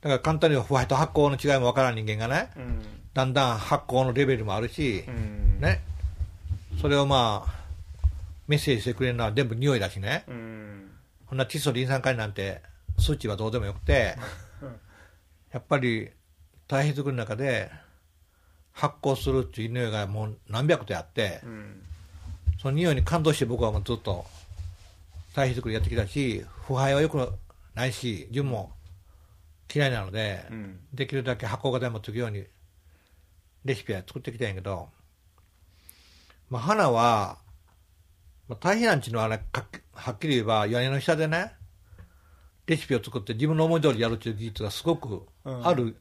[0.00, 2.82] だから簡単にホワイト発酵の違いもわからん人間がね、うん
[3.14, 5.60] だんだん発酵のレベルもあるしう、ん。
[5.60, 5.80] ね、
[6.80, 7.64] それをまあ、
[8.48, 10.90] メッセージしてくれるのは全部匂いだしね、うん。
[11.26, 12.60] こんな窒素リン酸カリなんて
[12.98, 14.16] 数値はどうでもよくて、
[15.52, 16.10] やっぱり
[16.66, 17.70] 堆肥作りの中で
[18.72, 21.82] 発酵するっていう匂いがもう何百とあってう、ん。
[22.60, 24.26] その匂いに感動して僕はもうずっと
[25.34, 27.32] 堆肥作りやってきたし、腐敗はよく
[27.74, 28.72] ないし、純も
[29.72, 30.80] 嫌いなので、うん。
[30.92, 32.44] できるだけ発酵がでもつくように
[33.64, 34.88] レシピは作ってきたんやけど、
[36.50, 37.38] まあ、花は、
[38.48, 41.52] まあ、大変なんちゅうのはあれかはっきり言えば屋根の下でね
[42.66, 45.66] レシピを作って自分の思い通りやるっていう技術がすごくうん。
[45.66, 45.96] ある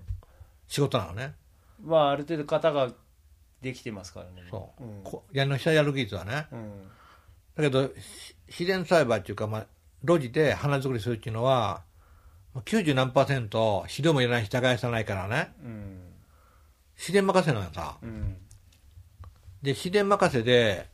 [0.67, 1.35] 仕事なのね、
[1.83, 2.91] まあある程度型が
[3.61, 4.47] できてますからね。
[4.49, 5.01] そう、ん。
[5.03, 6.47] こ屋根の下でやる技術はね。
[6.51, 6.89] うん。
[7.55, 9.65] だけどし自然栽培っていうか、まあ、
[10.03, 11.83] 路地で花作りするっていうのは
[12.53, 15.51] まあ90何パーセント肥料もいらないし耕さないからね。
[15.63, 16.12] うん
[16.97, 17.97] 自然任せなのよさ。
[18.01, 18.37] うん。
[19.61, 20.87] で、自然任せで、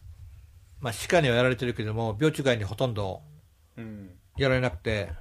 [0.79, 3.21] まあ、鹿にはやられてるけども、病虫害にほとんど
[3.77, 4.11] うん。
[4.37, 5.11] やられなくて、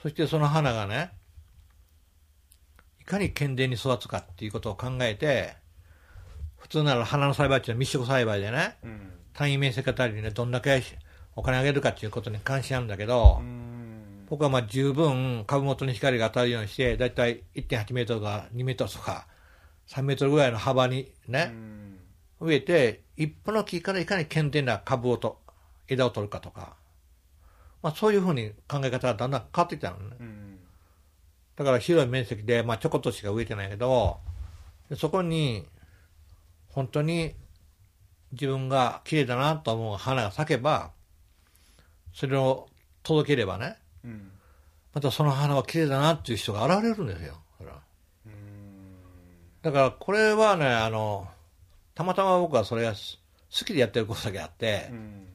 [0.00, 1.10] そしてその花がね、
[3.00, 5.54] いかに健全に育つかっていうことを考えて、
[6.56, 9.12] 普通なら花の栽培っていうのは密植栽培でね、うん。
[9.32, 10.82] 単位面積あたりにね、どんだけ
[11.34, 13.71] お金あげるかっていうことに関心あるんだけど、うん
[14.32, 19.26] 僕はまあ十分株元に光が当たるようにして、だいたい1.8メートルか2メートルとか
[19.88, 21.98] 3メートルぐらいの幅にね、うん。
[22.40, 25.38] 植えて、一歩の木からいかに健全な株をと、
[25.86, 26.76] 枝を取るかとか、
[27.82, 30.16] まあそういうふうに考え方がだんだん変わってきたのね。
[30.18, 30.58] うん。
[31.54, 34.18] だから広い面積で、まあちょこっとしか植えてないけど、
[34.88, 35.66] でそこに、
[36.70, 37.34] 本当に
[38.32, 40.92] 自分が綺麗だなと思う花が咲けば、
[42.14, 42.70] それを
[43.02, 44.30] 届ければね、うん。
[44.94, 47.38] またその花は綺麗だなっていう人が現れるんですよ。
[49.62, 51.28] だからこれはね、あの、
[51.94, 53.18] たまたま僕はそれがす
[53.56, 55.26] 好きでやってることだけあって、うん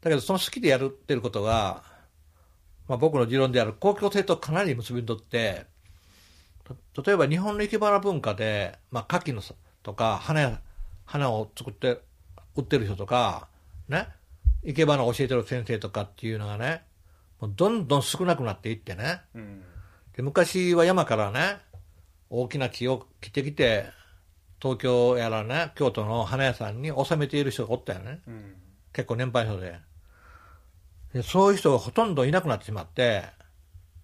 [0.00, 1.84] だけどその好きでやるってることが、
[2.88, 5.66] まあ、僕の持論である公共性とかなり結びにとって、
[6.92, 10.60] と例えば日本の生け花文化で、まあ、牡蠣のさとか花や
[11.04, 12.00] 花を作って
[12.56, 13.48] 売ってる人とか
[13.88, 14.08] ね
[14.64, 16.82] 生け花を教えてる先生とかっていうのがね
[17.48, 19.20] どんどん少なくなっていってね。
[19.34, 19.62] うん。
[20.16, 21.58] で昔は山からね
[22.30, 23.86] 大きな木を切ってきて
[24.60, 28.20] 東京やらね京都の花屋さんに納めている人がおったよね。
[28.26, 28.54] うん。
[28.92, 29.78] 結構年配の人で。
[31.14, 33.24] でそういう人がほとんどいなくなってしまって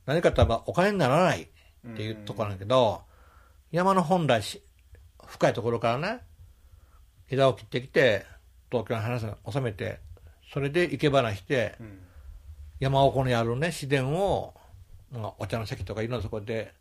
[0.04, 3.02] 何かと言えばお金にならないっていうところなんだけど、
[3.70, 4.62] 山の本来し
[5.26, 6.20] 深いところからね
[7.30, 8.26] 枝を切ってきて
[8.70, 10.00] 東京の花屋さんに納めて
[10.52, 11.98] それで生け花してうん
[12.80, 14.54] 山奥にあるね自然を、
[15.12, 16.72] まあ、お茶の席とかいろんなところで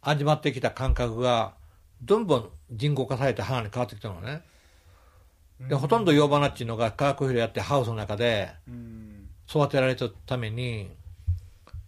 [0.00, 1.54] 味わってきた感覚が
[2.02, 4.42] どんどん人工化されて花に変わってきたのね。
[5.60, 9.28] でほとんど洋花っていうのが化学肥料やってハウスの中でうん。
[9.48, 10.90] 育てられたために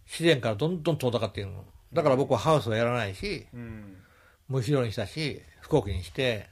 [0.07, 1.65] 自然からどんどん遠ざかっているの。
[1.93, 3.97] だから僕はハウスはやらないしうん。
[4.49, 6.49] 無肥料にしたし不耕起にして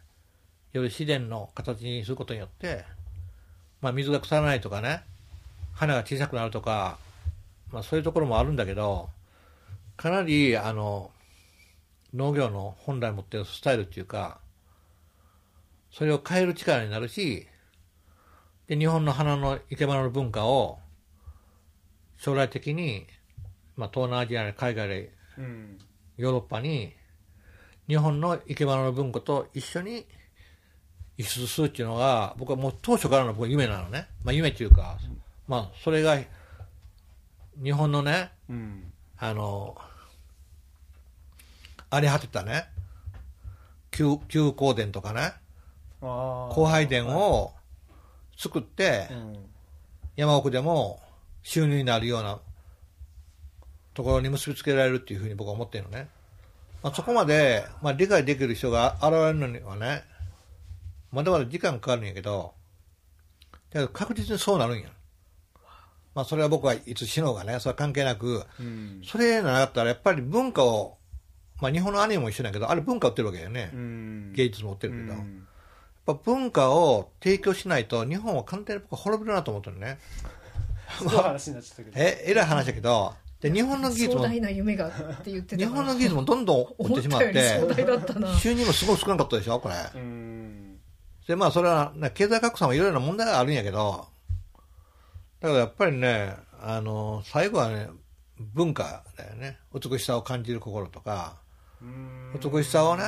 [0.73, 2.85] より自然の形にすることによって、
[3.81, 5.03] まあ、水が腐らないとかね
[5.73, 6.99] 花が小さくなるとか、
[7.71, 9.09] まあ、そういうところもあるんだけど
[9.97, 11.11] かなりあの
[12.15, 14.39] 農業の本来持っているスタイルっていうか
[15.91, 17.47] それを変える力になるし
[18.67, 20.79] で日本の花の生け花の文化を
[22.17, 23.07] 将来的に、
[23.77, 25.79] まあ、東南アジアや海外でうん。
[26.17, 26.93] ヨーロッパに
[27.89, 30.07] 日本の生け花の文化と一緒に
[31.17, 34.99] 輸出するっていうのが僕はもう当初からの僕は夢なのね、まあ、夢っていうか、
[35.47, 36.19] まあ、それが
[37.63, 38.93] 日本のねうん。
[39.19, 39.77] あの
[41.91, 42.65] 荒れ果てたね。
[43.91, 45.33] 旧旧香典とかね。
[46.01, 47.53] ああ荒廃殿を
[48.37, 49.37] 作ってうん。
[50.17, 51.01] 山奥でも
[51.43, 52.41] 収入になるような
[53.95, 56.09] ところに結びつけられるっていうふうに僕は思ってるのね、
[56.83, 60.05] まあ、そこまで、まあ、理解できる人が現れるのにはね
[61.11, 62.53] まだまだ時間かかるんやけど
[63.71, 64.89] だけど確実にそうなるんや、
[66.15, 67.59] まあ、それは僕はいつ死のうがね。
[67.61, 69.03] それは関係なくうん。
[69.05, 70.99] それなかったらやっぱり文化を、
[71.61, 74.33] まあ、日本のアニメも一緒だけどあれ文化売ってるわけだよね、うん。
[74.35, 75.47] 芸術も売ってるけど、やっうん
[76.05, 79.99] ぱ文化を提供しないと日本は完全に僕は滅びるなと思ってるね。
[81.09, 81.93] 話になっちゃったけど。
[81.95, 87.17] ええらい話だけどで日本の技術壮も大な夢がって言って日本の技術もどんどん落思ってちした
[88.19, 89.75] まって収入もすごい少なかったでしょこれ。
[89.95, 90.79] うん。
[91.27, 94.07] でまあそれは、ね、経済格差もいろいろな問題があるんやけど
[95.43, 97.89] だからやっぱりねあの最後はね
[98.39, 99.59] 文化だよね。
[99.75, 101.37] 美しさを感じる心とか
[101.81, 102.33] うん。
[102.41, 103.05] 美しさをね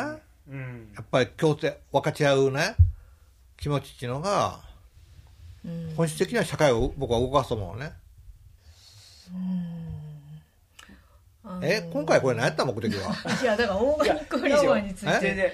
[0.49, 0.92] うん。
[0.94, 2.75] やっぱり共生分かち合うね
[3.57, 4.61] 気持ちっていうのが
[5.64, 5.94] うん。
[5.97, 7.92] 本質的な社会を僕は動かすと思うね。
[11.44, 13.14] あのえ今回これ何やった目的は。
[13.42, 15.53] いやだからオーガニックフラワーについえて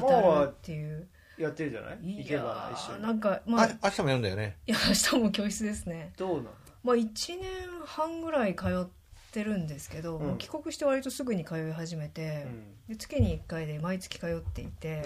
[0.00, 1.98] 語るっていうやってるじゃない？
[2.02, 3.02] いいけばや一緒に。
[3.02, 4.56] なんかまああ明日もやるんだよね。
[4.66, 6.12] いや明日も教室ですね。
[6.16, 6.50] どうなんだ
[6.82, 7.46] まあ1年
[7.84, 8.86] 半ぐらい通っ
[9.32, 10.38] てるんですけど、うん。
[10.38, 12.64] 帰国して割とすぐに通い始めて、うん。
[12.88, 15.02] で月に1回で毎月通っていて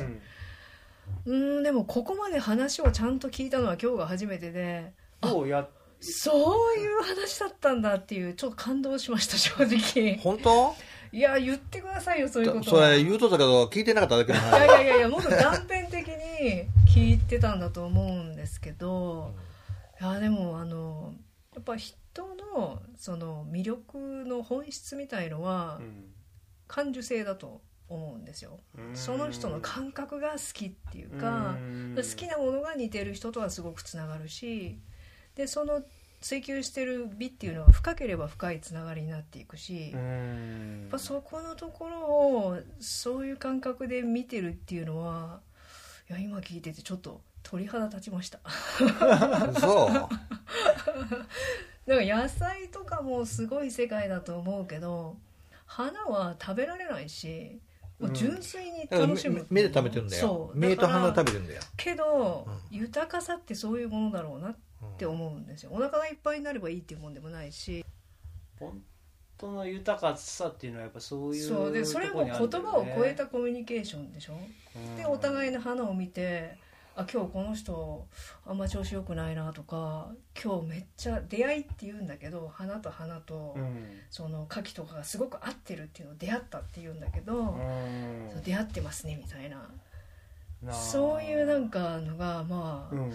[1.26, 1.34] うん。
[1.34, 5.68] うーんでもここまで話をちゃんと聞いたのは今日が初めてでどうや
[6.00, 10.18] そういう話だったんだっていうちょっと感動しました正直。
[10.22, 10.74] 本当？
[11.14, 16.01] いや言ってくださいよそういうことそはれ言うとったけど聞いてなかっただけいやいやいやもっと断片的
[16.42, 19.34] に聞いてたんだと思うんですけど
[20.00, 21.14] いやでもあの
[21.54, 21.96] やっぱ人
[22.54, 25.80] のその魅力の本質みたいのは
[26.66, 28.58] 感受性だと思うんですよ。
[28.78, 28.96] うん。
[28.96, 31.94] その人の感覚が好きっていうかうん。
[31.94, 34.78] 好きなものが似てる人とはすごくつながるし
[35.34, 35.82] でその
[36.22, 45.40] 追求してる美っていうのは深ければ深いつながりになっていくし、うやっんぱそこのところをそういう感覚で見てるっていうのは
[46.12, 48.38] いや今聞いててちょっと鳥肌立ちました。
[49.58, 49.92] そう
[51.86, 55.16] だから野菜とかもすごい世界だと思うけど
[55.64, 57.62] 花は食べられないし
[57.98, 60.20] もう純粋に楽しむ目目で食べてるんだよ。
[60.20, 60.58] そう。
[60.58, 61.62] 目と鼻でだから食べてるんだよ。
[61.76, 64.56] けど、う豊かさってそういうものだろうなっ
[64.98, 65.70] て思うんですよ。
[65.72, 67.84] お腹がいっぱいになればいいっていうもんでもないし。
[68.58, 68.82] 本
[69.42, 74.34] 当の豊かさっていうのはやっぱそういうそうでそれも言葉を超えたコミュニケーションでしょ？
[74.76, 74.96] うん。
[74.96, 76.56] でお互いの花を見て
[76.94, 78.06] あ今日この人
[78.46, 80.08] あんま調子良くないなとか
[80.40, 83.86] 今日めっちゃ出会いって言うんだけど花と花と、うん。
[84.10, 88.42] その牡蠣とかがすごく合ってるっていうのを出会ったって言うんだけど、うん。
[88.44, 89.68] 出会ってますねみたいな。
[90.72, 93.12] そういうなんかのがまあ、うん。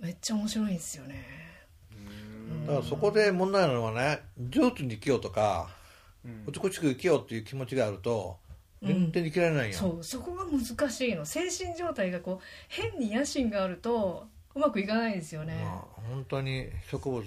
[0.00, 1.41] めっちゃ面白いんですよね。
[2.52, 5.70] うんだからそこで問題なのはね上手に生きようとか
[6.24, 6.44] うん。
[6.46, 8.36] 美しく生きようっていう気持ちがあると
[8.82, 9.70] 全然生きられないん。
[9.72, 11.24] や、そうそこが難しいの。
[11.24, 17.22] 精神状態がこう変に野心があるとうまくいかないですよね、まあ本当に植物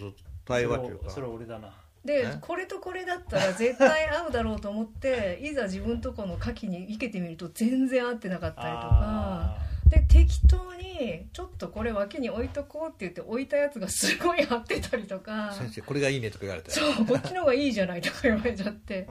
[0.45, 1.09] 対話というか。
[1.09, 1.73] それ俺だな。
[2.03, 2.37] でね。
[2.41, 8.89] これとこれだったら絶対合うだろうと思っていざ自分とこの牡蠣に生けてみると全然合ってなかったりとか。
[8.91, 9.57] あ
[9.89, 15.53] で適当にちょっとこれ脇に置いとこうって言って置いたやつがすごい合ってたりとか。
[15.53, 16.71] 先生これがいいねとか言われて。
[16.71, 19.07] そうこっちの方がいいじゃないとか言われちゃって。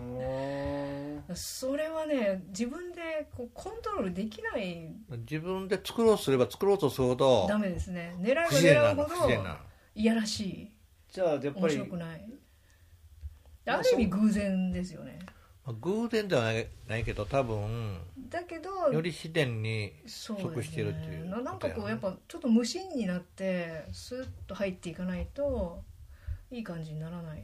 [1.35, 4.91] それはね自分でこうコントロールできない。
[5.29, 8.17] 自分で作ろうとすれば作ろうとするほどダメですね。
[8.21, 9.31] 狙えば狙うほど
[9.95, 10.73] いやらしい。
[11.13, 12.27] じゃあやっぱ面り白くない。
[13.65, 15.19] である意味偶然ですよね。
[15.23, 15.34] まあ
[15.67, 17.99] 偶然ではないないけど多分
[18.29, 25.83] だけどより自然にそう即してるっていうななんかこうやっぱちょっと無心になってスッと入っていかないと
[26.51, 27.43] いい感じにならない。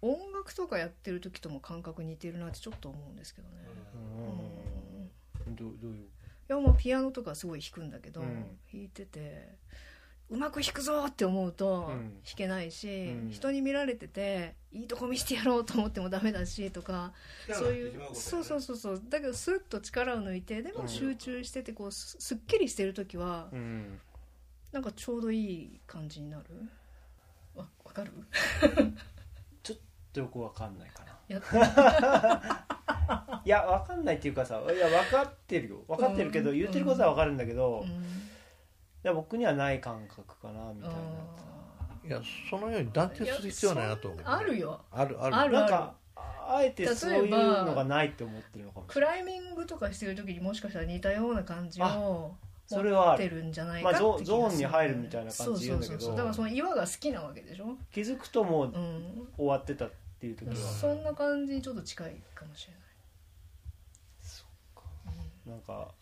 [0.00, 3.54] 音楽とかやってる時とも感覚似てるなってちょっと思うんですけどね、
[5.46, 5.50] うん。
[5.50, 5.56] うん。
[5.56, 5.96] どうどういう？
[6.02, 6.06] い
[6.48, 8.58] やもうピアノとかすごい弾くんだけど、うん。
[8.72, 9.56] 弾いてて
[10.34, 11.94] うまく弾くぞって思うとうん。
[12.24, 13.30] 弾けないし、うん。
[13.30, 17.12] 人に見られてていいとこ見せてやろうと思ってもダメだしとか
[17.52, 19.02] そういうそうそうそうそう。
[19.08, 24.00] だけどスッと力を抜いてでも集中しててこうすすっきりしてる時はうん。
[24.72, 26.44] なんかちょうどいい感じになる？
[27.54, 28.10] わわかる？
[30.14, 31.18] よくわかんないかな。
[31.26, 31.42] や
[33.44, 35.82] いやわかんないっていうかさいや分かってるよ。
[35.88, 36.58] 分かってるけど、うん。
[36.58, 38.04] 言ってることは分かるんだけど、いうん
[39.04, 40.96] や僕にはない感覚かなみたいな。
[42.06, 44.20] いやそのように断定する必要はないなと思う。
[44.24, 44.80] あるよ。
[44.90, 45.36] あるある。
[45.36, 49.16] あるなんかあえてそういうのがないって思ってるのかもしクれない。
[49.16, 52.34] ライミングとかしてる時にもしかしたら似たような感じを
[52.66, 53.24] それはある。
[53.24, 56.00] 持ってるんじゃないかまあゾゾーンに入るみたいな感じ言うんだけど。
[56.00, 56.16] そうそうそうそう。
[56.16, 59.90] だからその岩が好きなわけでしょ、気づくともううん、終わってたっ
[60.20, 62.84] ていう時は、そんな感じにちょっと近いかもしれない。
[65.46, 65.92] なんか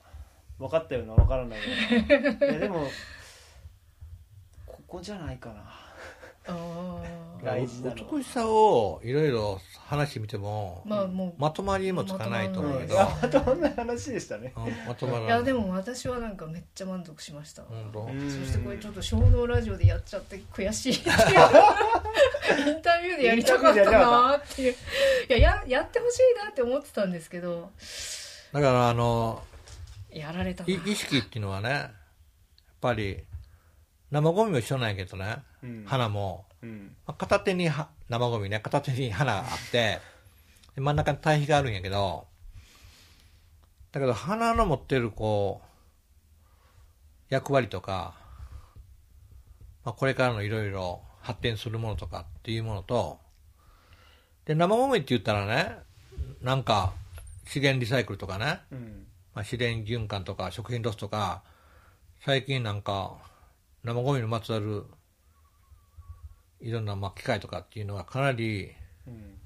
[0.58, 1.64] 分かったような分からないよ
[2.40, 2.46] うな。
[2.46, 2.88] いやでも
[4.66, 5.62] ここじゃないかな。
[6.44, 7.02] ああ
[7.44, 7.96] 大事なの。
[8.18, 12.96] 美しさをいろいろ話してみてもまあもうまとまりもつかないと思うけど、い。
[12.96, 14.52] やまとまんない話でしたね。
[14.56, 15.26] うんまとまらない。
[15.26, 21.16] いやでも私はなんかめっちゃ満足しました、そしてこれちょっと衝動ラジオでやっちゃって悔しいっていう。
[22.68, 24.72] インタビューでやりたかったなっていう。
[24.72, 24.76] い
[25.28, 27.70] やややってほしいなって思ってたんですけど。
[28.52, 29.42] だからあの
[30.14, 30.70] やられたな。
[30.70, 31.90] い意識っていうのはねやっ
[32.80, 33.24] ぱり
[34.10, 35.84] 生ゴミも一緒なんやけどね、うん。
[35.86, 36.94] 花も、うん。
[37.06, 38.60] まあ片手には生ゴミね。
[38.60, 40.00] 片手に花があって
[40.74, 42.26] で真ん中に堆肥があるんやけど
[43.92, 45.60] だけど花の持ってるこ
[47.30, 48.14] う役割とか、
[49.84, 53.18] まあ、これからのいろいろ発展するものとかっていうものと
[54.44, 55.76] で生ゴミって言ったらね
[56.42, 56.92] なんか
[57.46, 58.60] 資源リサイクルとかね。
[58.70, 61.42] うんまあ、自然循環とか食品ロスとか
[62.24, 63.16] 最近なんか
[63.84, 64.84] 生ゴミにまつわる
[66.60, 68.72] いろんなまあ機械とかっていうのがかなり
[69.06, 69.38] うん。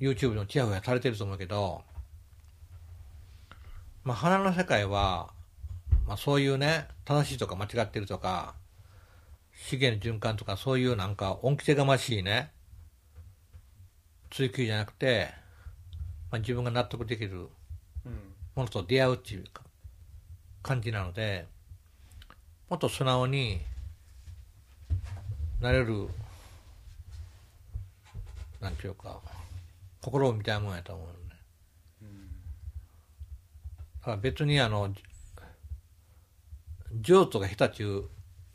[0.00, 1.82] YouTube のちやほやされてると思うけど、
[4.02, 5.30] まあ、花の世界は、
[6.06, 8.54] まあ、そういうね正しいとか間違ってるとか
[9.68, 12.50] 資源循環とかそういうなんか恩着せがましいね
[14.30, 15.28] 追求じゃなくて、
[16.30, 17.48] まあ、自分が納得できるうん
[18.54, 19.62] ものと出会うっていうか
[20.62, 21.46] 感じなので
[22.68, 23.60] もっと素直に
[25.60, 26.08] なれる
[28.60, 29.20] なんていうか
[30.02, 31.18] 心みたいなもんやと思うのね。
[34.00, 34.92] だから別にあの
[37.00, 38.04] 上手が下手っていう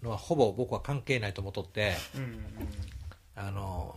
[0.01, 2.29] のはほぼ僕は関係ないと思っとってうんうん。
[3.35, 3.95] あの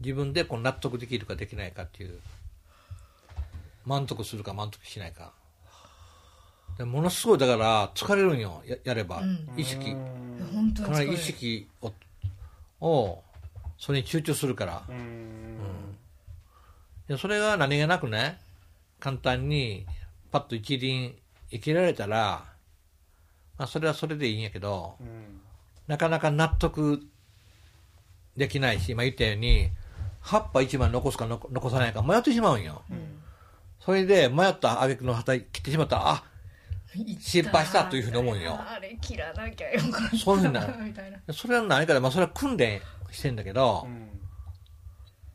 [0.00, 2.18] 自分でこう納得できるかできないかっていう
[3.84, 5.32] 満足するか満足しないか
[6.78, 8.62] でものすごいだから疲れるんよ。
[8.64, 9.50] ややれば、うん。
[9.56, 9.90] 意識。
[9.90, 10.92] うん本当に疲れる。
[10.92, 11.92] かなり意識を
[12.80, 13.22] を
[13.76, 15.58] それに集中するから、うん。
[17.08, 18.38] でそれが何気なくね
[19.00, 19.86] 簡単に
[20.30, 21.14] パッと一輪
[21.50, 22.44] 生きられたら、
[23.56, 25.40] まあ、それはそれでいいんやけどうん。
[25.88, 27.02] なかなか納得
[28.36, 29.70] できないし、まあ、言ったように
[30.20, 32.82] 葉っぱ一枚残すか残残さないか迷ってしまうんよ、
[33.80, 36.24] それで迷った挙句の旗切ってしまったらあ
[37.20, 38.58] 失敗したというふうに思うよ。
[38.58, 40.66] あれ切らなきゃよかったそういうふうにな。
[40.66, 41.18] るみたいな。
[41.32, 42.80] それは何かで、まあ、それは訓練
[43.10, 44.08] してんだけど、うん。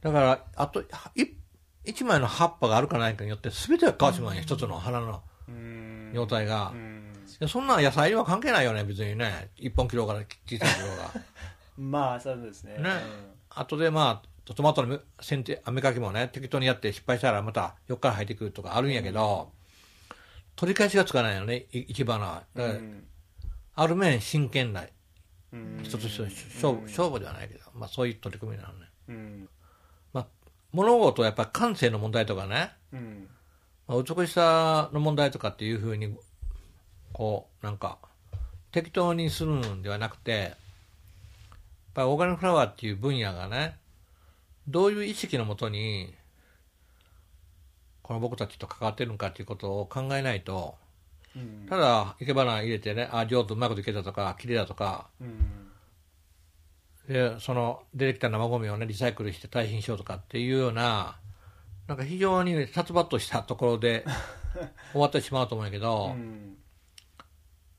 [0.01, 0.85] だからあとい
[1.85, 4.35] 一枚の葉っぱがあるかないかによって全てが変わってしまうん。
[4.35, 6.11] よ、一つの花のうん。
[6.13, 6.73] 状態が、
[7.47, 9.49] そんな野菜には関係ないよね別にね。
[9.57, 11.11] 一本切ろうが小さい切ろうが。
[11.77, 12.77] まあそうですね。
[12.77, 12.89] ね。
[13.49, 19.51] 後でまあトマトの剪定芽かきもね適当にやって失敗したらまた横から生えてくるとかあるんやけど、
[20.55, 22.79] 取り返しがつかないよねい生け花はだから、
[23.75, 24.83] ある面真剣な
[25.83, 29.49] 人としての勝負勝負ではないけど、まあ、そういう取り組みなのね、うん。
[30.13, 30.27] まあ、
[30.71, 33.27] 物事はやっぱり感性の問題とかね、うん。
[33.87, 36.15] まあ、美しさの問題とかっていうふうに
[37.11, 37.97] こうなんか
[38.71, 40.51] 適当にするんではなくてやっ
[41.93, 43.77] ぱりオーガニックフラワーっていう分野がね
[44.67, 46.13] どういう意識のもとに
[48.03, 50.75] この僕たちと関わってるのかっていうことを考えないと
[51.35, 51.65] うん。
[51.67, 55.07] ただ生け花入れてねあ上手うまくできたとか綺麗だとか。
[55.21, 55.69] うん。
[57.07, 61.17] でその出てきた生ゴミをねリサイクルして堆肥にしようとかっていうような
[61.87, 64.05] なんか非常に殺伐としたところで
[64.93, 66.57] 終わってしまうと思うんやけど、うん。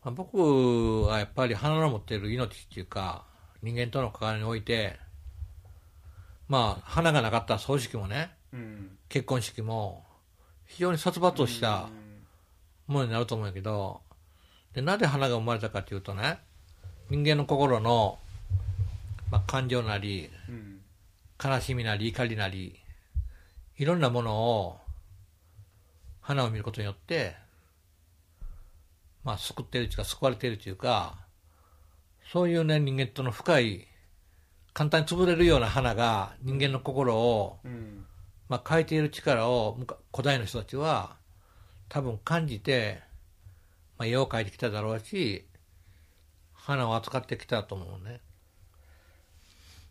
[0.05, 3.25] まあ僕はやっぱり花の持っている命っていうか
[3.63, 4.99] 人間との関わりにおいて
[6.49, 8.99] まあ花がなかった葬式もねうん。
[9.09, 10.05] 結婚式も
[10.75, 11.89] 非常に殺伐とした
[12.89, 14.01] ものになると思うんやけど
[14.73, 16.39] でなぜ花が生まれたかというとね
[17.11, 18.19] 人間の心の、
[19.31, 20.81] まあ、感情なりうん
[21.43, 22.81] 悲しみなり怒りなり
[23.77, 24.79] いろんなものを
[26.21, 27.37] 花を見ることによって
[29.23, 31.17] まあ救っているというか救われているというか
[32.33, 33.87] そういうね人間との深い
[34.73, 38.07] 簡単に潰れるような花が人間の心を、うん
[38.49, 39.79] まあ、変えている力を
[40.13, 41.17] 古代の人たちは
[41.89, 43.01] 多分感じて、
[43.99, 45.47] まあ、絵を描いてきただろうし
[46.53, 48.21] 花を扱ってきたと思うね。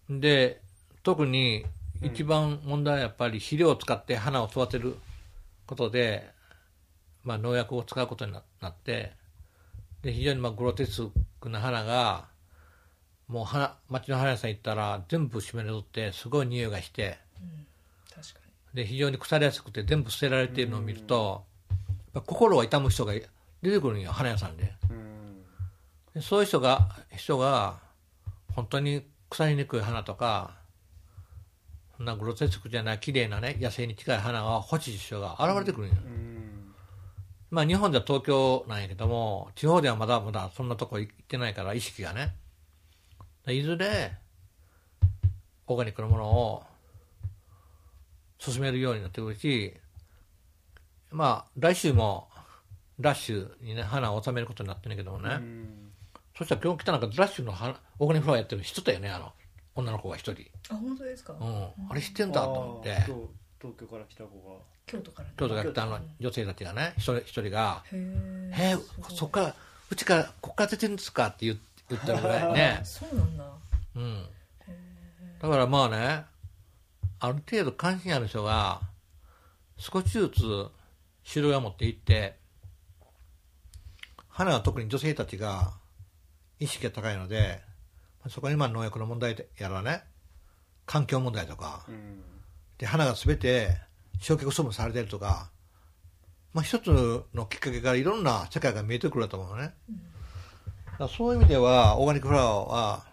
[0.09, 0.61] で
[1.03, 1.65] 特に
[2.01, 4.97] 一番問題はやっぱり肥料を使って花を育てる
[5.65, 6.29] ことで、
[7.23, 9.13] まあ、農薬を使うことになって
[10.01, 11.03] で非常にまあグロテス
[11.39, 12.27] クな花が
[13.27, 17.17] もう花町の花屋さん行ったら全部湿り取ってすごい匂いがして
[18.73, 21.43] で非常に腐りやすくて全部捨てられているのを見ると、
[22.13, 23.27] やっぱ心が痛む人が出
[23.61, 24.73] てくるんよ花屋さんで。
[24.89, 25.43] うん。
[26.13, 27.79] でそういう人が人が
[28.55, 30.55] 本当に腐りにくい花とか
[31.97, 36.73] そんなグロテスクじゃない綺麗なね野生に近い花が欲しい人が現れてくるんよ、うん。
[37.49, 42.35] まあ日本では東京なんやけども地方ではまだまだそんなとこ行ってないから意識がね。
[43.47, 44.13] いずれ
[45.67, 46.63] オーガニックのものを
[48.51, 49.73] 進めるようになってくるし
[51.11, 52.27] まあ来週も
[52.99, 55.91] ラッシュにね花を収めることになってるんだけどもね、うん。
[56.37, 59.31] そしたら今日来たなんかラッシュの花オーガニックフラワーやってる人だよねあの
[59.75, 62.93] 女の子が一人、あ本当ですか、うん、あれ知ってんだと思って。
[62.93, 63.07] 東
[63.59, 64.57] 東京から来た子が。
[64.85, 65.33] 京都からね。
[65.37, 67.83] 京都から来たあの女性たちがね一人一人が。
[67.91, 69.55] へえ「えー、そっから
[69.89, 71.57] うちからこっから出てるんですか?」って言
[71.89, 73.45] 言ったぐらいね、 そうなんだ。
[73.95, 74.25] うん、
[75.39, 76.25] だからまあね
[77.23, 78.81] ある程度関心ある人が
[79.77, 80.67] 少しずつ
[81.25, 82.35] 種類を持っていって
[84.27, 85.71] 花は特に女性たちが
[86.59, 87.61] 意識が高いので
[88.27, 90.03] そこにまあ農薬の問題やらね
[90.85, 92.21] 環境問題とかうん。
[92.77, 93.69] で花が全て
[94.19, 95.49] 焼却処分されてるとか、
[96.53, 99.73] まあ、一つのきっかけからいろんな世界が見えてくると思うのね、
[100.87, 103.12] だからそういう意味ではオーガニックフラワーは、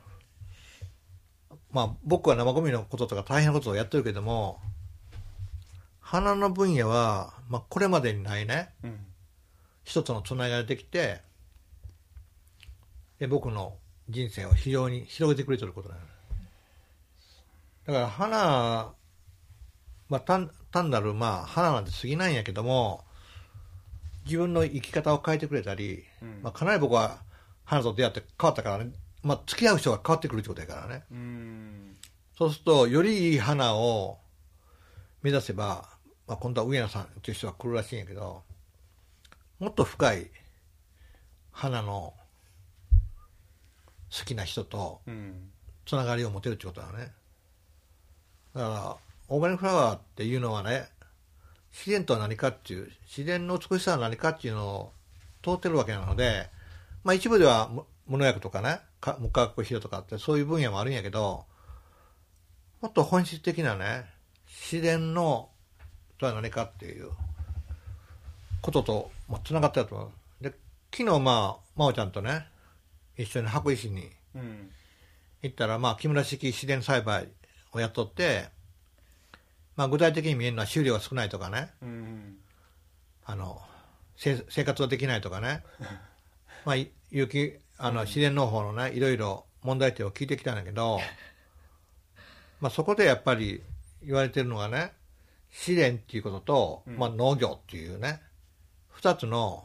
[1.73, 4.61] まあ、僕は生ゴミのこととか大変なことをやってるけども
[6.01, 8.71] 花の分野は、まあ、これまでにないね。
[8.83, 8.99] うん。
[9.85, 11.21] 一つのつながりができて
[13.19, 13.75] で僕の
[14.09, 16.01] 人生を非常に広げてくれてることなの。
[17.87, 18.93] だから花
[20.09, 23.05] まあ単単なるまあ花なんて過ぎないんやけども
[24.25, 26.41] 自分の生き方を変えてくれたり、うん。
[26.43, 27.19] まあ、かなり僕は
[27.65, 28.91] 花と出会って変わったからね、
[29.23, 31.05] まあ、付き合う人が変わってくるってことやからね。
[31.11, 31.97] うん。
[32.37, 34.19] そうするとよりいい花を
[35.23, 35.89] 目指せば、
[36.27, 38.43] まあ、今度は上野さんという人が来るらしいんやけど
[39.59, 40.31] もっと深い
[41.53, 42.15] 花の
[44.11, 45.51] 好きな人とうん。
[45.87, 47.13] つながりを持てるってことだね。
[48.55, 48.97] だから
[49.29, 50.89] オーガニックフラワーっていうのはね
[51.73, 54.93] 自然とは何かっていう自然の美しさは何かっていうのを
[55.43, 56.49] 通ってるわけなので、
[57.03, 61.45] まあ、一部では無無農薬とかねか学肥料とかってそういう分野もあるんやけど
[62.81, 64.07] もっと本質的なね
[64.47, 65.49] 自然の
[66.19, 67.11] とは何かっていう
[68.61, 69.11] ことと
[69.45, 70.11] つながってると思う。
[70.43, 70.55] で
[70.95, 72.47] 昨日まあ真央ちゃんとね
[73.17, 74.71] 一緒に白石にうん。
[75.43, 77.29] 行ったら、まあ、木村式自然栽培
[77.73, 78.49] をやっとって、
[79.77, 81.71] まあ、具体的に見えるのは収量が少ないとかね。
[81.83, 82.37] うん。
[83.25, 83.61] あの
[84.17, 85.63] せ生活ができないとかね、
[86.67, 91.01] まあ、い有機あの自然農法のねいろいろ問題点を聞いてきたんだけど
[92.61, 93.63] まあ、そこでやっぱり
[94.03, 94.93] 言われてるのがね
[95.51, 96.99] 試練っていうことと、うん。
[96.99, 98.21] まあ、農業っていうね
[98.91, 99.65] 二つの、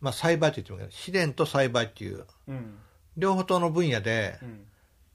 [0.00, 2.78] まあ、栽培って言ってもいいけど試練と栽培っていううん。
[3.16, 4.66] 両方との分野でうん。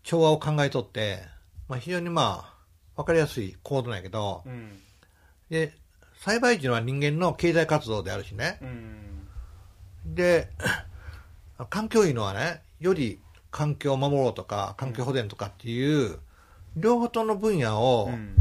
[0.04, 1.24] 調和を考えとって、
[1.70, 2.54] まあ、非常にま
[2.96, 4.82] あ分かりやすいコードなんやけどうん。
[5.50, 5.74] で
[6.20, 8.58] 栽培っていうのは人間の経済活動であるしね。
[8.62, 9.28] うん。
[10.06, 10.50] で
[11.70, 13.20] 環境いいのはねより
[13.52, 16.20] 環境を守ろうとか環境保全とかっていう、
[16.76, 18.36] 両方との分野をうん。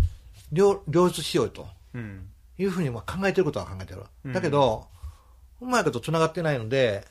[0.50, 2.28] 両両立しようとうん。
[2.58, 4.32] いうふうにまあ考えてることは考えてる、うん。
[4.32, 4.86] だけど
[5.60, 7.06] うまいことつながってないので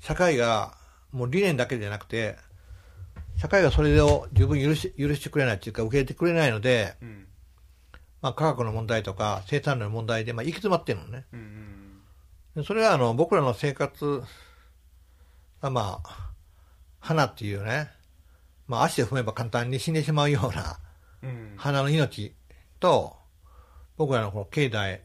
[0.00, 0.74] 社会が
[1.12, 2.36] もう理念だけじゃなくて
[3.36, 7.26] 社会がそれを十分許し許してくれないっていうか受け入れてくれないので、うん。
[8.22, 11.24] まあ、科学の問題とか生産の問題でまあ行き詰まってるのね。
[11.32, 12.00] うん
[12.56, 14.26] でそれはあの僕らの生活が
[15.60, 16.32] まあ
[17.00, 17.90] 花っていうね、
[18.66, 20.78] まあ、足で踏めば簡単に死んでしまうような
[21.22, 21.54] うん。
[21.56, 22.34] 花の命
[22.80, 23.16] と
[23.96, 25.02] 僕らのこの境内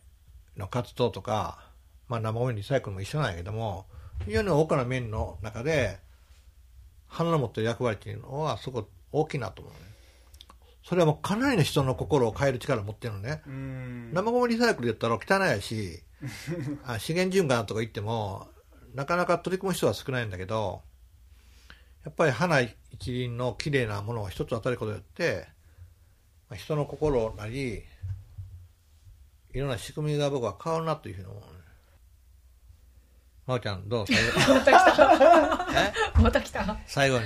[0.57, 1.59] の活動とか、
[2.07, 3.85] まあ、生ゴミリサイクルも一緒なんやけども
[4.25, 5.99] 非常に多くの面の中で
[7.07, 9.79] 花の持ってる役割っていうのはすごく大きいなと思うね。
[10.83, 13.41] それはもうかなりの人の心を変える力を持ってるのね。
[13.45, 14.13] うん。
[14.13, 16.01] 生ゴミリサイクルで言ったら汚いし
[16.85, 18.47] あ資源循環とか言っても
[18.93, 20.81] なかなか取り組む人は少ないんだけど
[22.03, 22.75] やっぱり花一
[23.11, 25.47] 輪の綺麗なものを一つ当たることによって
[26.49, 27.83] まあ人の心なり
[29.53, 31.41] いろんな仕組みが僕は変わるなというふうに思う。
[31.41, 31.47] ね
[33.47, 34.05] 真央ちゃんどう？
[34.53, 35.67] また来た。
[35.73, 35.93] え？
[36.21, 36.77] また来た。
[36.85, 37.25] 最後に。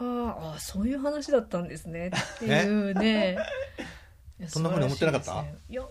[0.00, 3.38] あーあーそういう話だったんですねっていうね。
[4.38, 5.42] いやそんな風に思ってなかった？
[5.68, 5.82] いや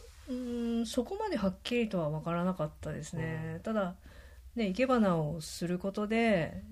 [0.85, 3.95] そこまではっきりとは分からなかったですね、ただ
[4.55, 6.63] ね生け花をすることで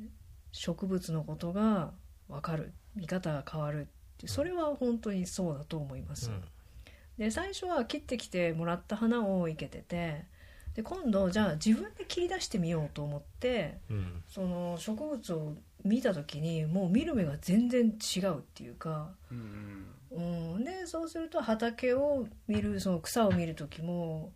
[0.51, 1.91] 植物のことが
[2.27, 2.73] 分かる。
[2.95, 3.85] 見方が変わるっ
[4.17, 6.41] てそれは本当にそうだと思います、うん。
[7.17, 10.23] で最初は切ってきてもらった花を生けてて
[10.75, 14.23] で今度じゃあ自分で切り出してみようと思ってうん。
[14.29, 24.31] その植物を見た時にもう見る目が全然違うっていうか、うんうん、でそうすると畑を見るその草を見る時も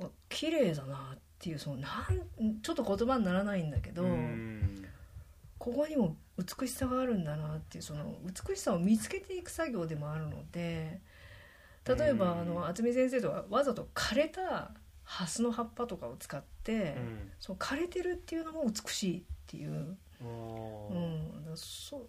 [0.00, 4.86] あ綺麗だなっていうそのなんちょっと言葉にならないんだけど、うん。
[5.58, 11.00] ここにも美しさがあるんだなっていうその美しさを見つけていく作業でもあるので
[11.86, 12.40] 例えば、うん。
[12.40, 14.72] あの渥美先生とはわざと枯れた
[15.04, 17.30] ハスの葉っぱとかを使って、うん。
[17.38, 22.00] その枯れてるっていうのも美しいっていう、うん、だそう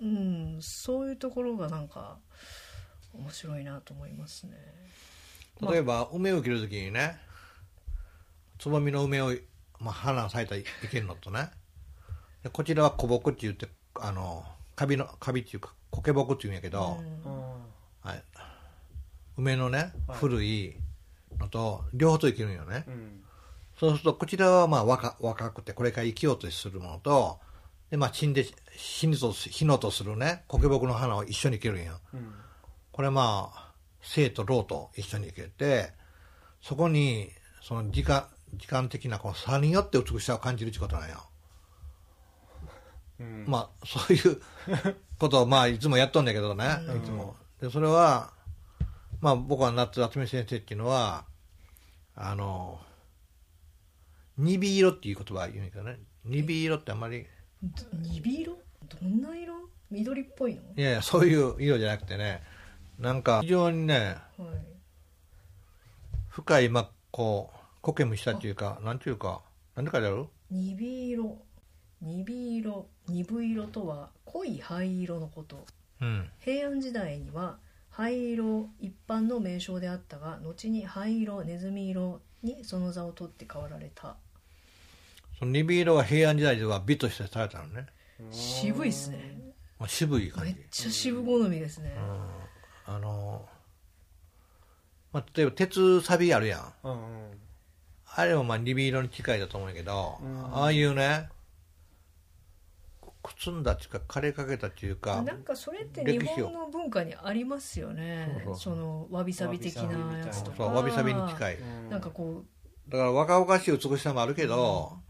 [0.00, 2.18] うん、そういうところがなんか
[3.14, 4.52] 面白いなと思いますね。
[5.60, 7.18] 例えば梅を切るときにね
[8.58, 9.32] つぼみの梅を、
[9.78, 11.50] まあ、花が咲いたらいけるのとね。
[12.42, 17.32] でこちらは古木って言ってあのカビのカビっていうか苔木っていうんやけど、うん。
[18.02, 18.22] はい、
[19.36, 20.18] 梅のねはい。
[20.18, 20.74] 古い
[21.38, 23.22] のと両方といけるんよね、うん。
[23.78, 27.38] そうするとこちらはまあ若若くてこれから生きようとするものと
[27.92, 30.44] で、まあ、死んで死ぬと死のうとするね。
[30.48, 32.00] 苔木の花を一緒に生けるんよ。
[32.14, 32.32] うん。
[32.90, 35.90] これまあ生と老と一緒に生けて
[36.62, 37.28] そこに
[37.60, 38.24] その時間
[38.54, 41.22] 時間的なこの差によって美しさを感じるってことなんよ、
[43.20, 43.44] うん。
[43.46, 44.40] まあそういう
[45.18, 46.96] ことをまあいつもやっとんだけどね、うん。
[46.96, 47.36] いつも。
[47.60, 48.32] でそれは
[49.20, 51.26] まあ僕は夏渥美先生っていうのは
[52.14, 52.80] あの
[54.38, 55.98] ニビ色っていう言葉言うんやけどね。
[56.24, 57.26] ニビ色ってあんまり
[57.92, 58.58] ニビ色？
[59.00, 59.54] どんな色？
[59.90, 62.42] 緑っぽいの、いやいやそういう色じゃなくてね
[62.98, 64.48] なんか非常にねはい、
[66.28, 69.42] 深いまあこう苔むしたっていうかなんていうか
[69.76, 70.26] なんで書いてある？
[70.50, 71.38] ニビ色。
[72.00, 75.64] ニビ色鈍色とは濃い灰色のこと。
[76.00, 76.28] うん。
[76.40, 77.58] 平安時代には
[77.90, 84.16] 灰色一般の名称であったが後に灰色ネズミ色にその座を取って変わられた
[85.42, 87.86] そのニビ色は平安時代では美としてされたのね、
[88.30, 89.40] 渋いっすね。
[89.76, 91.96] まあ、渋い感めっじちゃ渋好みですね、
[92.86, 93.44] あの
[95.12, 96.72] まあ、例えば鉄サビあるやん。
[96.84, 96.98] うんうん。
[98.14, 100.56] あれもまあニビ色に近いだと思うんやけど、うん。
[100.56, 101.28] ああいうね
[103.20, 108.42] くつんだっていうか枯れかけたっていうかなんかそれって日歴史を本の文化にありますよね。
[108.44, 110.58] そうそうそのわびさび的なやつとか。
[110.58, 111.56] そうわびさびに近い。
[111.56, 111.90] うん。
[111.90, 112.44] なんかこ
[112.88, 115.01] だから若々しい美しさもあるけど、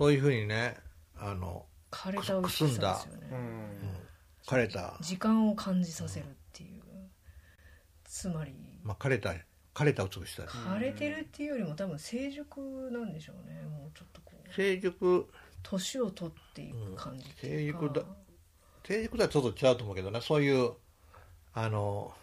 [0.00, 0.76] そういうふうにね
[1.14, 3.80] あのう枯れた美しさですよね、うん。
[4.46, 6.80] 枯れた、時間を感じさせるっていう。
[8.04, 8.54] つまり。
[8.82, 9.34] まあ、枯れた
[9.74, 10.56] 枯れた美しさです。
[10.56, 13.60] 枯れてるっていうよりも多分成熟なんでしょうね。
[13.62, 14.54] もうちょっとこう。
[14.54, 15.28] 成熟。
[15.62, 18.06] 年を取っていく感じっていうか、うん成熟だ。
[18.82, 20.20] 定熟とはちょっと違うと思うけどね。
[20.22, 20.72] そういう
[21.52, 22.14] あの、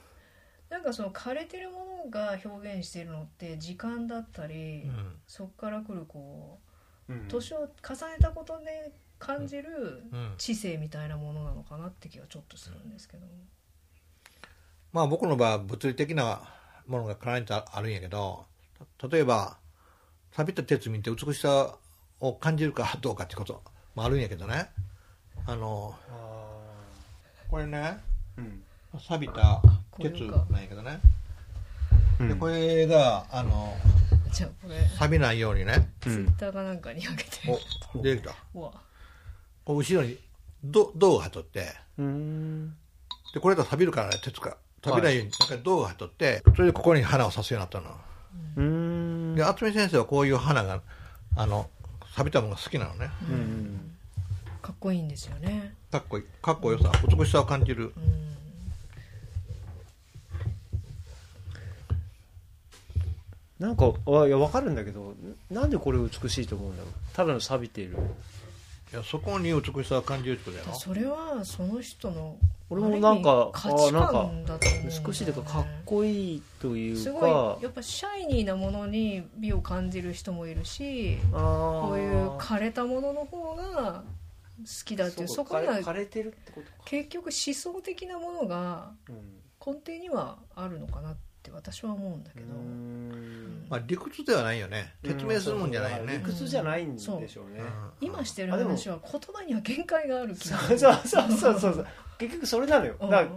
[0.70, 5.20] なんかその枯れてるものが表現しているのって時間だったり、うん。
[5.28, 6.66] そこから来るこううん
[7.30, 7.70] 年を重ね
[8.20, 10.34] たことで感じるうん。
[10.38, 13.26] 知性みたいなものなのかなって気はちょっとするんですけど、
[14.93, 16.41] まあ僕の場合は物理的な
[16.88, 18.45] ものが絡んであるんやけど
[18.99, 19.58] た例えば
[20.32, 21.76] 錆びた鉄見て美しさ
[22.20, 23.62] を感じるかどうかってこと
[23.95, 24.70] もあるんやけどね。
[25.45, 26.47] あのあ
[27.49, 28.64] これねーうん。
[28.99, 29.62] 錆びた
[29.99, 30.14] 鉄
[30.51, 30.99] なんやけどね。
[32.20, 32.30] うん。
[32.30, 33.76] でこれがあの
[34.38, 34.76] じゃあこれ。
[35.00, 35.90] 錆びないようにね。
[36.00, 37.30] ツイッターかなんかにあげて、
[37.96, 38.36] お出てきた。
[38.54, 38.72] うわ。
[39.66, 40.20] こう後ろに
[40.64, 41.74] 銅銅が貼っとって。
[41.98, 42.76] うん。
[43.34, 47.96] でこれだと錆びるからね鉄が錆びないようになんか銅が貼っとってそれでここに花を刺すようになったの。
[48.58, 49.36] うん。
[49.36, 50.84] で渥美先生はこういう花が
[51.36, 51.68] あの
[52.16, 53.10] 錆びたものが好きなのね。
[53.28, 53.96] うん。
[54.62, 55.74] かっこいいんですよね。
[55.92, 56.26] かっこいい。
[56.44, 57.92] かっこよさ美しさを感じる。
[57.98, 58.27] うん
[63.60, 65.16] なんかあいや分かるんだけど
[65.49, 66.91] なんでこれ美しいと思うんだろう？
[67.14, 67.97] ただの錆びている。
[68.93, 72.38] いやそこに美しさを感じるってことだよそれはその人の
[72.70, 75.01] 俺もなんか価値観だと思うんだよね。
[75.05, 77.01] 美しいというかかっこいいというか。
[77.01, 84.03] すごいやっぱシャイニーなものに美を感じる人もいるしここういう枯れたものの方が
[84.60, 89.16] 好きだっていうそこには枯れてるってことか、結局思想的なものがうん。
[89.66, 91.20] 根底にはあるのかなって
[91.52, 92.48] 私は思うんだけど、
[93.70, 94.95] まあ理屈ではないよね。
[95.04, 96.18] 説明するもんじゃないよね。
[96.18, 97.28] 理屈じゃないんでしょうね、
[98.02, 98.70] 今してるあでも。
[98.72, 101.88] 話は言葉には限界がある気がそうそうそうそうそう
[102.18, 102.95] 結局それなのよ。
[103.00, 103.10] うん。
[103.10, 103.30] だから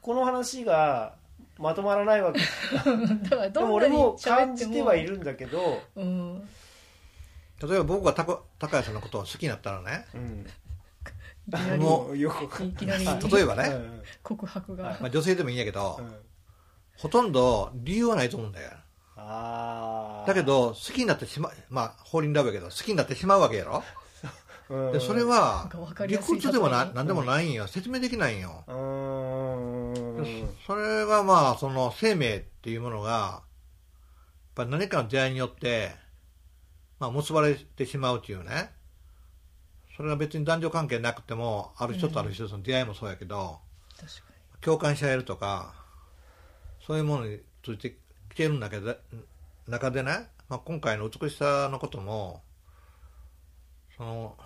[0.00, 1.14] この話が
[1.58, 2.40] まとまらないわけ。
[3.28, 6.48] だからでどんなにも俺も感じてはいるんだけど、うん、
[7.62, 10.06] 例えば僕が高高谷さんのことを好きになったらね。
[10.14, 10.46] うん、
[11.48, 11.82] いきなり。
[11.82, 13.04] もうよくいきなり。
[13.04, 14.02] 例えばね、うん。
[14.22, 16.14] 告白が、まあ、女性でもいいんやけど、うん
[17.02, 18.70] ほとんど理由はないと思うんだよ。
[19.16, 23.82] だけ、ど好きになってしまうまあ法輪ラブやけど好きになってしまうわけやろ。
[24.70, 24.92] うん。
[24.92, 25.68] でそれは
[26.06, 27.66] 理屈でもな何でもないんよ。
[27.66, 28.62] 説明できないんよ。
[30.64, 33.42] それがまあその生命っていうものがやっ
[34.54, 35.96] ぱ何かの出会いによって、
[37.00, 38.70] まあ、結ばれてしまうっていうね。
[39.96, 43.58] それが別に男女関係なくてもある人とある人との出会いもそうやけど、
[44.60, 45.81] 共感し合えるとか
[46.86, 47.96] そういうものについて
[48.30, 48.96] きてるんだけど
[49.68, 52.42] 中でね、まあ、今回の美しさのことも
[53.96, 54.36] その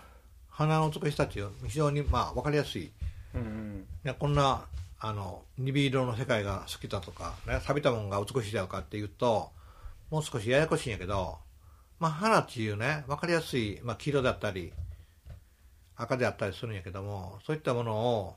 [0.50, 2.90] 花の美しさっていう非常にまあ分かりやすい。
[3.34, 3.86] うんうん。
[4.04, 4.64] いやこんな
[4.98, 9.50] あの鈍色の世界が好きだとか、ね、錆びたものが美しいだとかっていうと
[10.10, 11.38] もう少しややこしいんやけど、
[11.98, 14.72] まあ、花っていうね分かりやすい、まあ、黄色だったり
[15.96, 18.36] 赤であったりするんやけどもそういったものを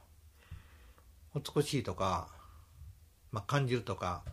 [1.36, 2.28] 美しいとか、
[3.32, 4.24] まあ、感じるとか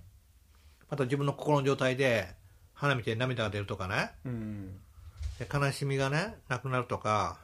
[0.91, 2.29] また自分の心の状態で
[2.75, 4.11] 花見て涙が出るとかね。
[4.25, 4.79] うん。
[5.39, 7.39] で悲しみがねなくなるとか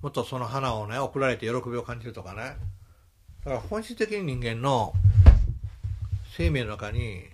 [0.00, 2.56] もっとその花をね送られて喜びを感じるとかね。
[3.44, 4.92] だから本質的に人間の
[6.36, 7.24] 生命の中に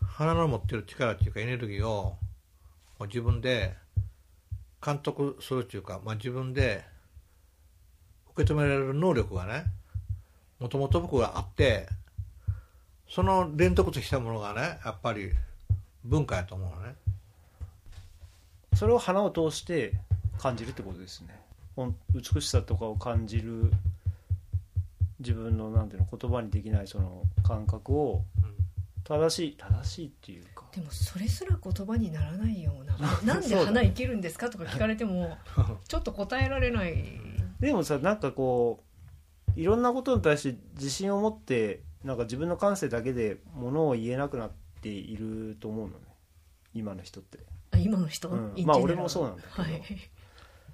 [0.00, 2.16] 花の持ってる力っていうかエネルギーを
[3.00, 3.74] 自分で
[4.84, 6.84] 監督するっていうか、まあ、自分で
[8.32, 9.64] 受け止められる能力がね
[10.58, 11.88] もともと僕はあって
[13.08, 15.30] その連続としたものがねやっぱり
[16.04, 16.94] 文化やと思うのね。
[18.74, 19.94] それを花を通して
[20.38, 21.40] 感じるってことですね。
[21.74, 23.72] ほん美しさとかを感じる
[25.18, 28.22] 自分のなんていうの言葉にできないその感覚を
[29.04, 30.64] 正しい正しいっていうか。
[30.74, 35.38] でもそれすら言葉にならないような なんで花いけるんですかとか聞かれても
[35.88, 37.04] ちょっと答えられない。
[37.60, 38.82] でもさなんかこ
[39.56, 44.50] ういろんなことに対して自信を持ってなんか自分の感性だけでものを言えなくなっ
[44.80, 46.04] ていると思うのね。
[46.72, 47.38] 今の人って、
[47.72, 48.54] あ今の人、うん。
[48.64, 49.62] まあ俺もそうなんだけど。
[49.62, 49.82] はい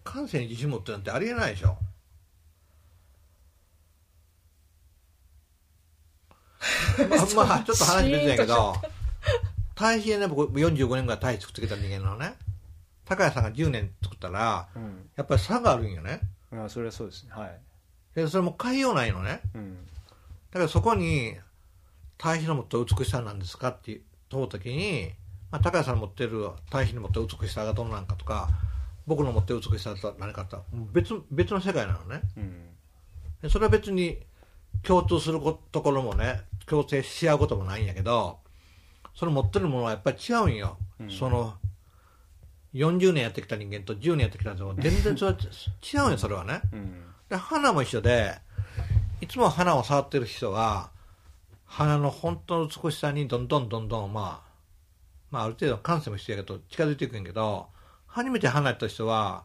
[0.05, 1.77] 感性に自信持ってるなんてありえないでしょ。
[7.09, 8.75] まあ、まあ、ちょっと話別やけど
[9.77, 12.35] 堆肥ね僕45年ぐらい堆肥作ってきた人間なのね。
[13.05, 15.09] 高谷さんが10年作ったらうん。
[15.15, 16.21] やっぱり差があるんよね。
[16.53, 17.31] あそれはそうですね。
[17.33, 17.61] はい、
[18.17, 19.41] でそれも変えようないのね。
[19.55, 19.87] うん
[20.53, 21.35] だからそこに
[22.19, 25.11] 堆肥の持った美しさなんですかって問う時に、
[25.51, 28.51] まあ、高谷さんの持ってる堆肥の持った美しさがどんなんかとか
[29.07, 32.21] 僕の持ってる美しさとは何かとは別別の世界なのね。
[32.37, 32.69] うん。
[33.43, 34.21] でそれは別に
[34.83, 38.39] 共通することころもね共生し合うこともないんやけど
[39.15, 41.11] その持ってるものはやっぱり違うんよ、うん。
[41.11, 41.55] その
[42.75, 45.39] 40年やってきた人間と10年やってきた人は全然それは
[45.83, 46.61] 違うんよそれはね。
[46.73, 47.05] うん。
[47.29, 48.39] だで花も一緒で
[49.23, 50.91] いつも花を触ってる人は
[51.65, 54.53] 花の本当の美しさにどんどんどんどんまあ
[55.31, 57.69] まあある程度感性も必要やけど近づいていくんやけど
[58.09, 59.45] 初めて花やった人は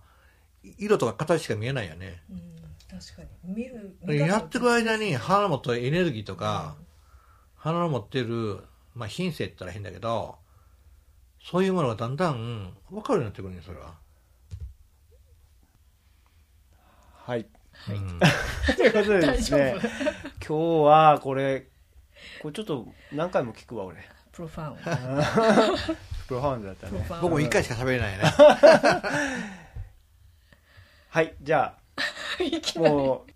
[0.79, 2.23] 色とか形しか見えないよね。
[2.29, 2.57] うん
[2.89, 3.53] 確かに。
[3.53, 6.75] 見るやってる間に花の持ってるエネルギーとか、
[7.55, 8.61] 花の持ってる、
[8.95, 10.37] まあ、品性って言ったら変だけど
[11.43, 13.93] そういうものがだんだん分かるようになってくるんよそれは、
[17.25, 17.45] はい
[17.89, 18.19] うん。
[18.75, 19.87] ということでで大丈すね夫。
[20.45, 21.67] 今日はこれ
[22.41, 23.97] これちょっと何回も聞くわ俺。
[24.31, 24.75] プロファン
[26.27, 27.05] プロファウンドだったね。
[27.21, 28.23] 僕も一回しか喋れないね。
[31.09, 31.75] はいじゃ
[32.37, 32.43] あ。
[32.43, 32.93] いきなり。
[32.93, 33.31] いもう。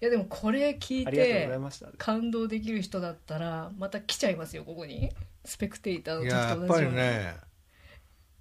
[0.00, 1.48] やでもこれ聞いて
[1.98, 5.12] 感動できる人だったらまた来ちゃいますよここに。
[5.44, 6.96] スペクテーターのい時ややっぱと同じように。
[6.98, 7.36] りね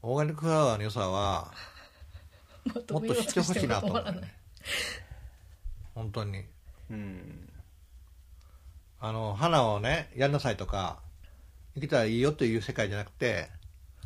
[0.02, 1.52] オーガニックフラワーの良さは
[2.74, 4.34] もっとと知ってほしいなと思うね。
[5.96, 6.44] 本当に。
[6.90, 7.50] うん。
[9.02, 11.00] あの花をねやんなさいとか
[11.76, 13.50] 生きたらいいよという世界じゃなくて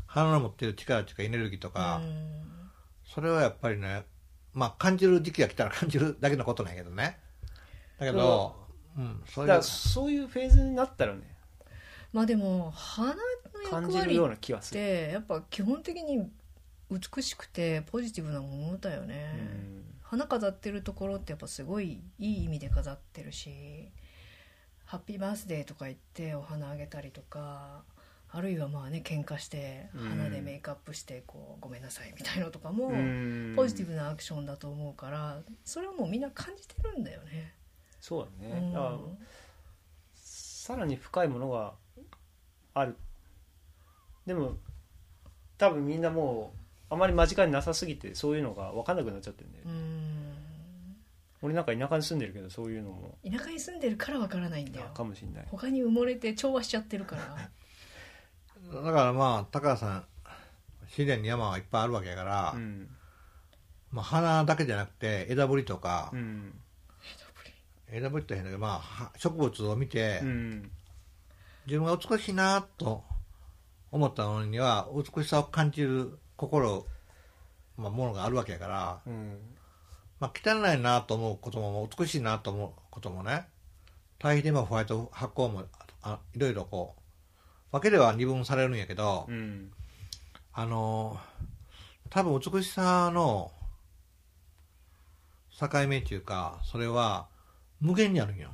[0.06, 2.44] 花の持ってる力というかエネルギーとか、うん。
[3.06, 4.04] それはやっぱりね
[4.54, 7.20] まあ感じる時期が来たら 感じるだけのことなんやけどね。
[8.00, 8.56] だけど、
[8.98, 9.02] う。
[9.02, 11.22] ん、そういうだからそういうフェーズになったらね。
[12.12, 13.22] まあでも花の
[13.70, 16.30] 感役割っじるような気がするてやっぱ基本的に
[17.00, 19.84] 美しくてポジティブなものだよね、うん。
[20.02, 23.90] 花飾ってるところってやっぱすごいいい意味で飾ってるし
[24.86, 27.84] ハッピーバースデーとか言ってお花あげたりとか
[28.30, 30.10] あるいはまあね喧嘩してうん。
[30.10, 33.54] 花でメイクアップしてこうごめんなさいみたいのとかもうん。
[33.56, 37.54] ポジティブなアクションだと思うからそれはもうみんな感じてるんだよね。
[38.00, 39.18] そうだね、うん。
[40.16, 41.74] さらに深いものが
[42.74, 42.98] ある。
[44.26, 44.58] でも
[45.58, 46.63] 多分みんなもう
[46.94, 50.34] あまり間近になさすぎてそういうのが分かんなくなっちゃってるんだよ、うん。
[51.42, 53.18] 俺なんか田舎に住んでるけどそういうのも。
[53.30, 54.88] 田舎に住んでるからわからないんだよ。
[54.94, 55.48] かもしれない。
[55.50, 58.82] 他に埋もれて調和しちゃってるから。
[58.82, 60.06] だからまあ高橋さん
[60.88, 62.88] 自然に山はいっぱいあるわけやから、うん。
[63.92, 66.54] まあ、花だけじゃなくて枝ぶりとか、うん。
[67.92, 70.72] 枝ぶりって変だけど、まあは、植物を見て、うん。
[71.66, 73.04] 自分が美しいなと
[73.92, 76.86] 思ったのには美しさを感じる心、
[77.78, 79.38] まあ、ものがあるわけやから、うん。
[80.20, 83.46] まあ、汚いなと思うことも美しいなと思うこともね
[84.20, 85.66] 対比でもホワイト発酵も
[86.02, 87.02] あいろいろこう
[87.74, 89.72] 分けでは二分されるんやけど、うん。
[90.54, 91.18] あの
[92.10, 93.52] 多分美しさの
[95.60, 97.28] 境目っていうかそれは
[97.82, 98.50] 無限にあるんよ。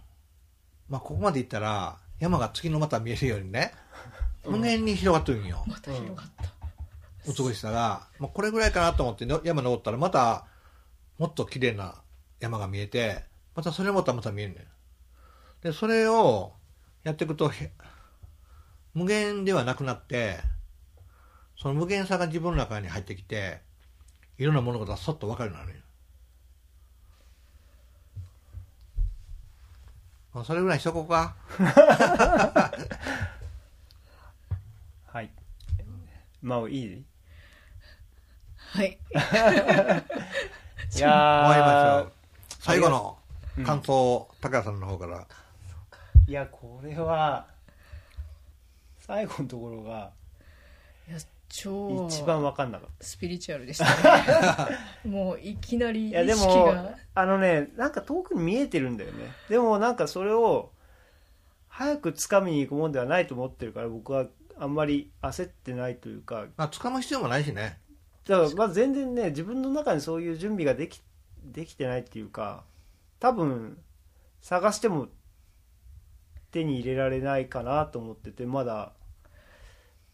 [0.88, 3.74] まあここまで行ったら山が月のまた見えるようにね
[4.46, 6.59] 無限に広がってるんよ、また広がった、
[7.30, 10.46] 美しさが、まあ、これぐらいかなと思って山登ったらまた
[11.18, 11.96] もっと綺麗な
[12.40, 13.24] 山が見えて
[13.56, 14.68] またそれもまたまた見えるね
[15.62, 16.54] でそれを
[17.04, 17.52] やっていくと
[18.94, 20.40] 無限ではなくなって
[21.58, 23.60] その無限さが自分の中に入ってきて
[24.38, 25.80] いろんな物事がそっと分かるようになる
[30.34, 31.36] まあそれぐらいしとこうか。
[35.08, 35.32] はい。
[36.42, 37.04] まあいい。
[38.72, 38.97] はい。
[40.95, 41.09] いや
[41.45, 42.11] 終わりましょう。
[42.59, 43.17] 最後の
[43.57, 43.65] うん。
[43.65, 45.26] 感想を高谷さんの方から、
[46.28, 47.45] いやこれは
[48.99, 50.11] 最後のところが
[51.09, 51.17] いや
[51.49, 53.03] 超一番分かんなかった。
[53.05, 54.78] スピリチュアルでしたね。
[55.11, 56.91] もういきなり意いやで識もが。
[57.15, 59.32] あのねなんか遠くに見えてるんだよね。
[59.49, 60.72] でもなんかそれを
[61.67, 64.26] 早く掴みに行くもんではないと思ってるから僕は
[64.57, 66.45] あんまり焦ってないというか。
[66.55, 67.80] まあ掴む必要もないしね
[68.30, 71.02] だからまあ全然ね自分の中にそういう準備ができ
[71.44, 72.64] できてないっていうか
[73.20, 73.80] 多分
[74.40, 75.08] 探しても
[76.52, 78.94] 手に入れられないかなと思っててまだ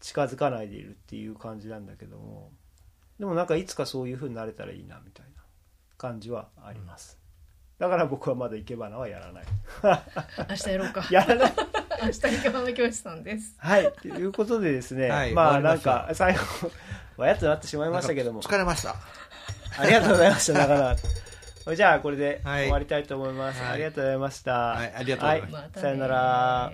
[0.00, 2.50] 近づかないでいるっていう感じなんだけども。
[3.18, 5.42] でもなんかいつかそういう風になれたらいいなみたいな
[5.96, 7.18] 感じはあります、
[7.78, 9.44] だから僕はまだ生け花はやらない。
[10.50, 11.08] 明日やろうか。
[11.10, 11.52] やらない
[12.02, 16.70] 明日生け花教師さんですはいということでですね、はいまあなんか最後
[17.16, 18.96] わやとなってしまいましたけども疲れました
[19.78, 20.96] ありがとうございました、なかな
[21.66, 21.74] か。
[21.74, 23.60] じゃあ、これではい終わりたいと思います。
[23.60, 24.52] はいありがとうございました。
[24.52, 26.72] はいありがとうございましたまたねさよなら。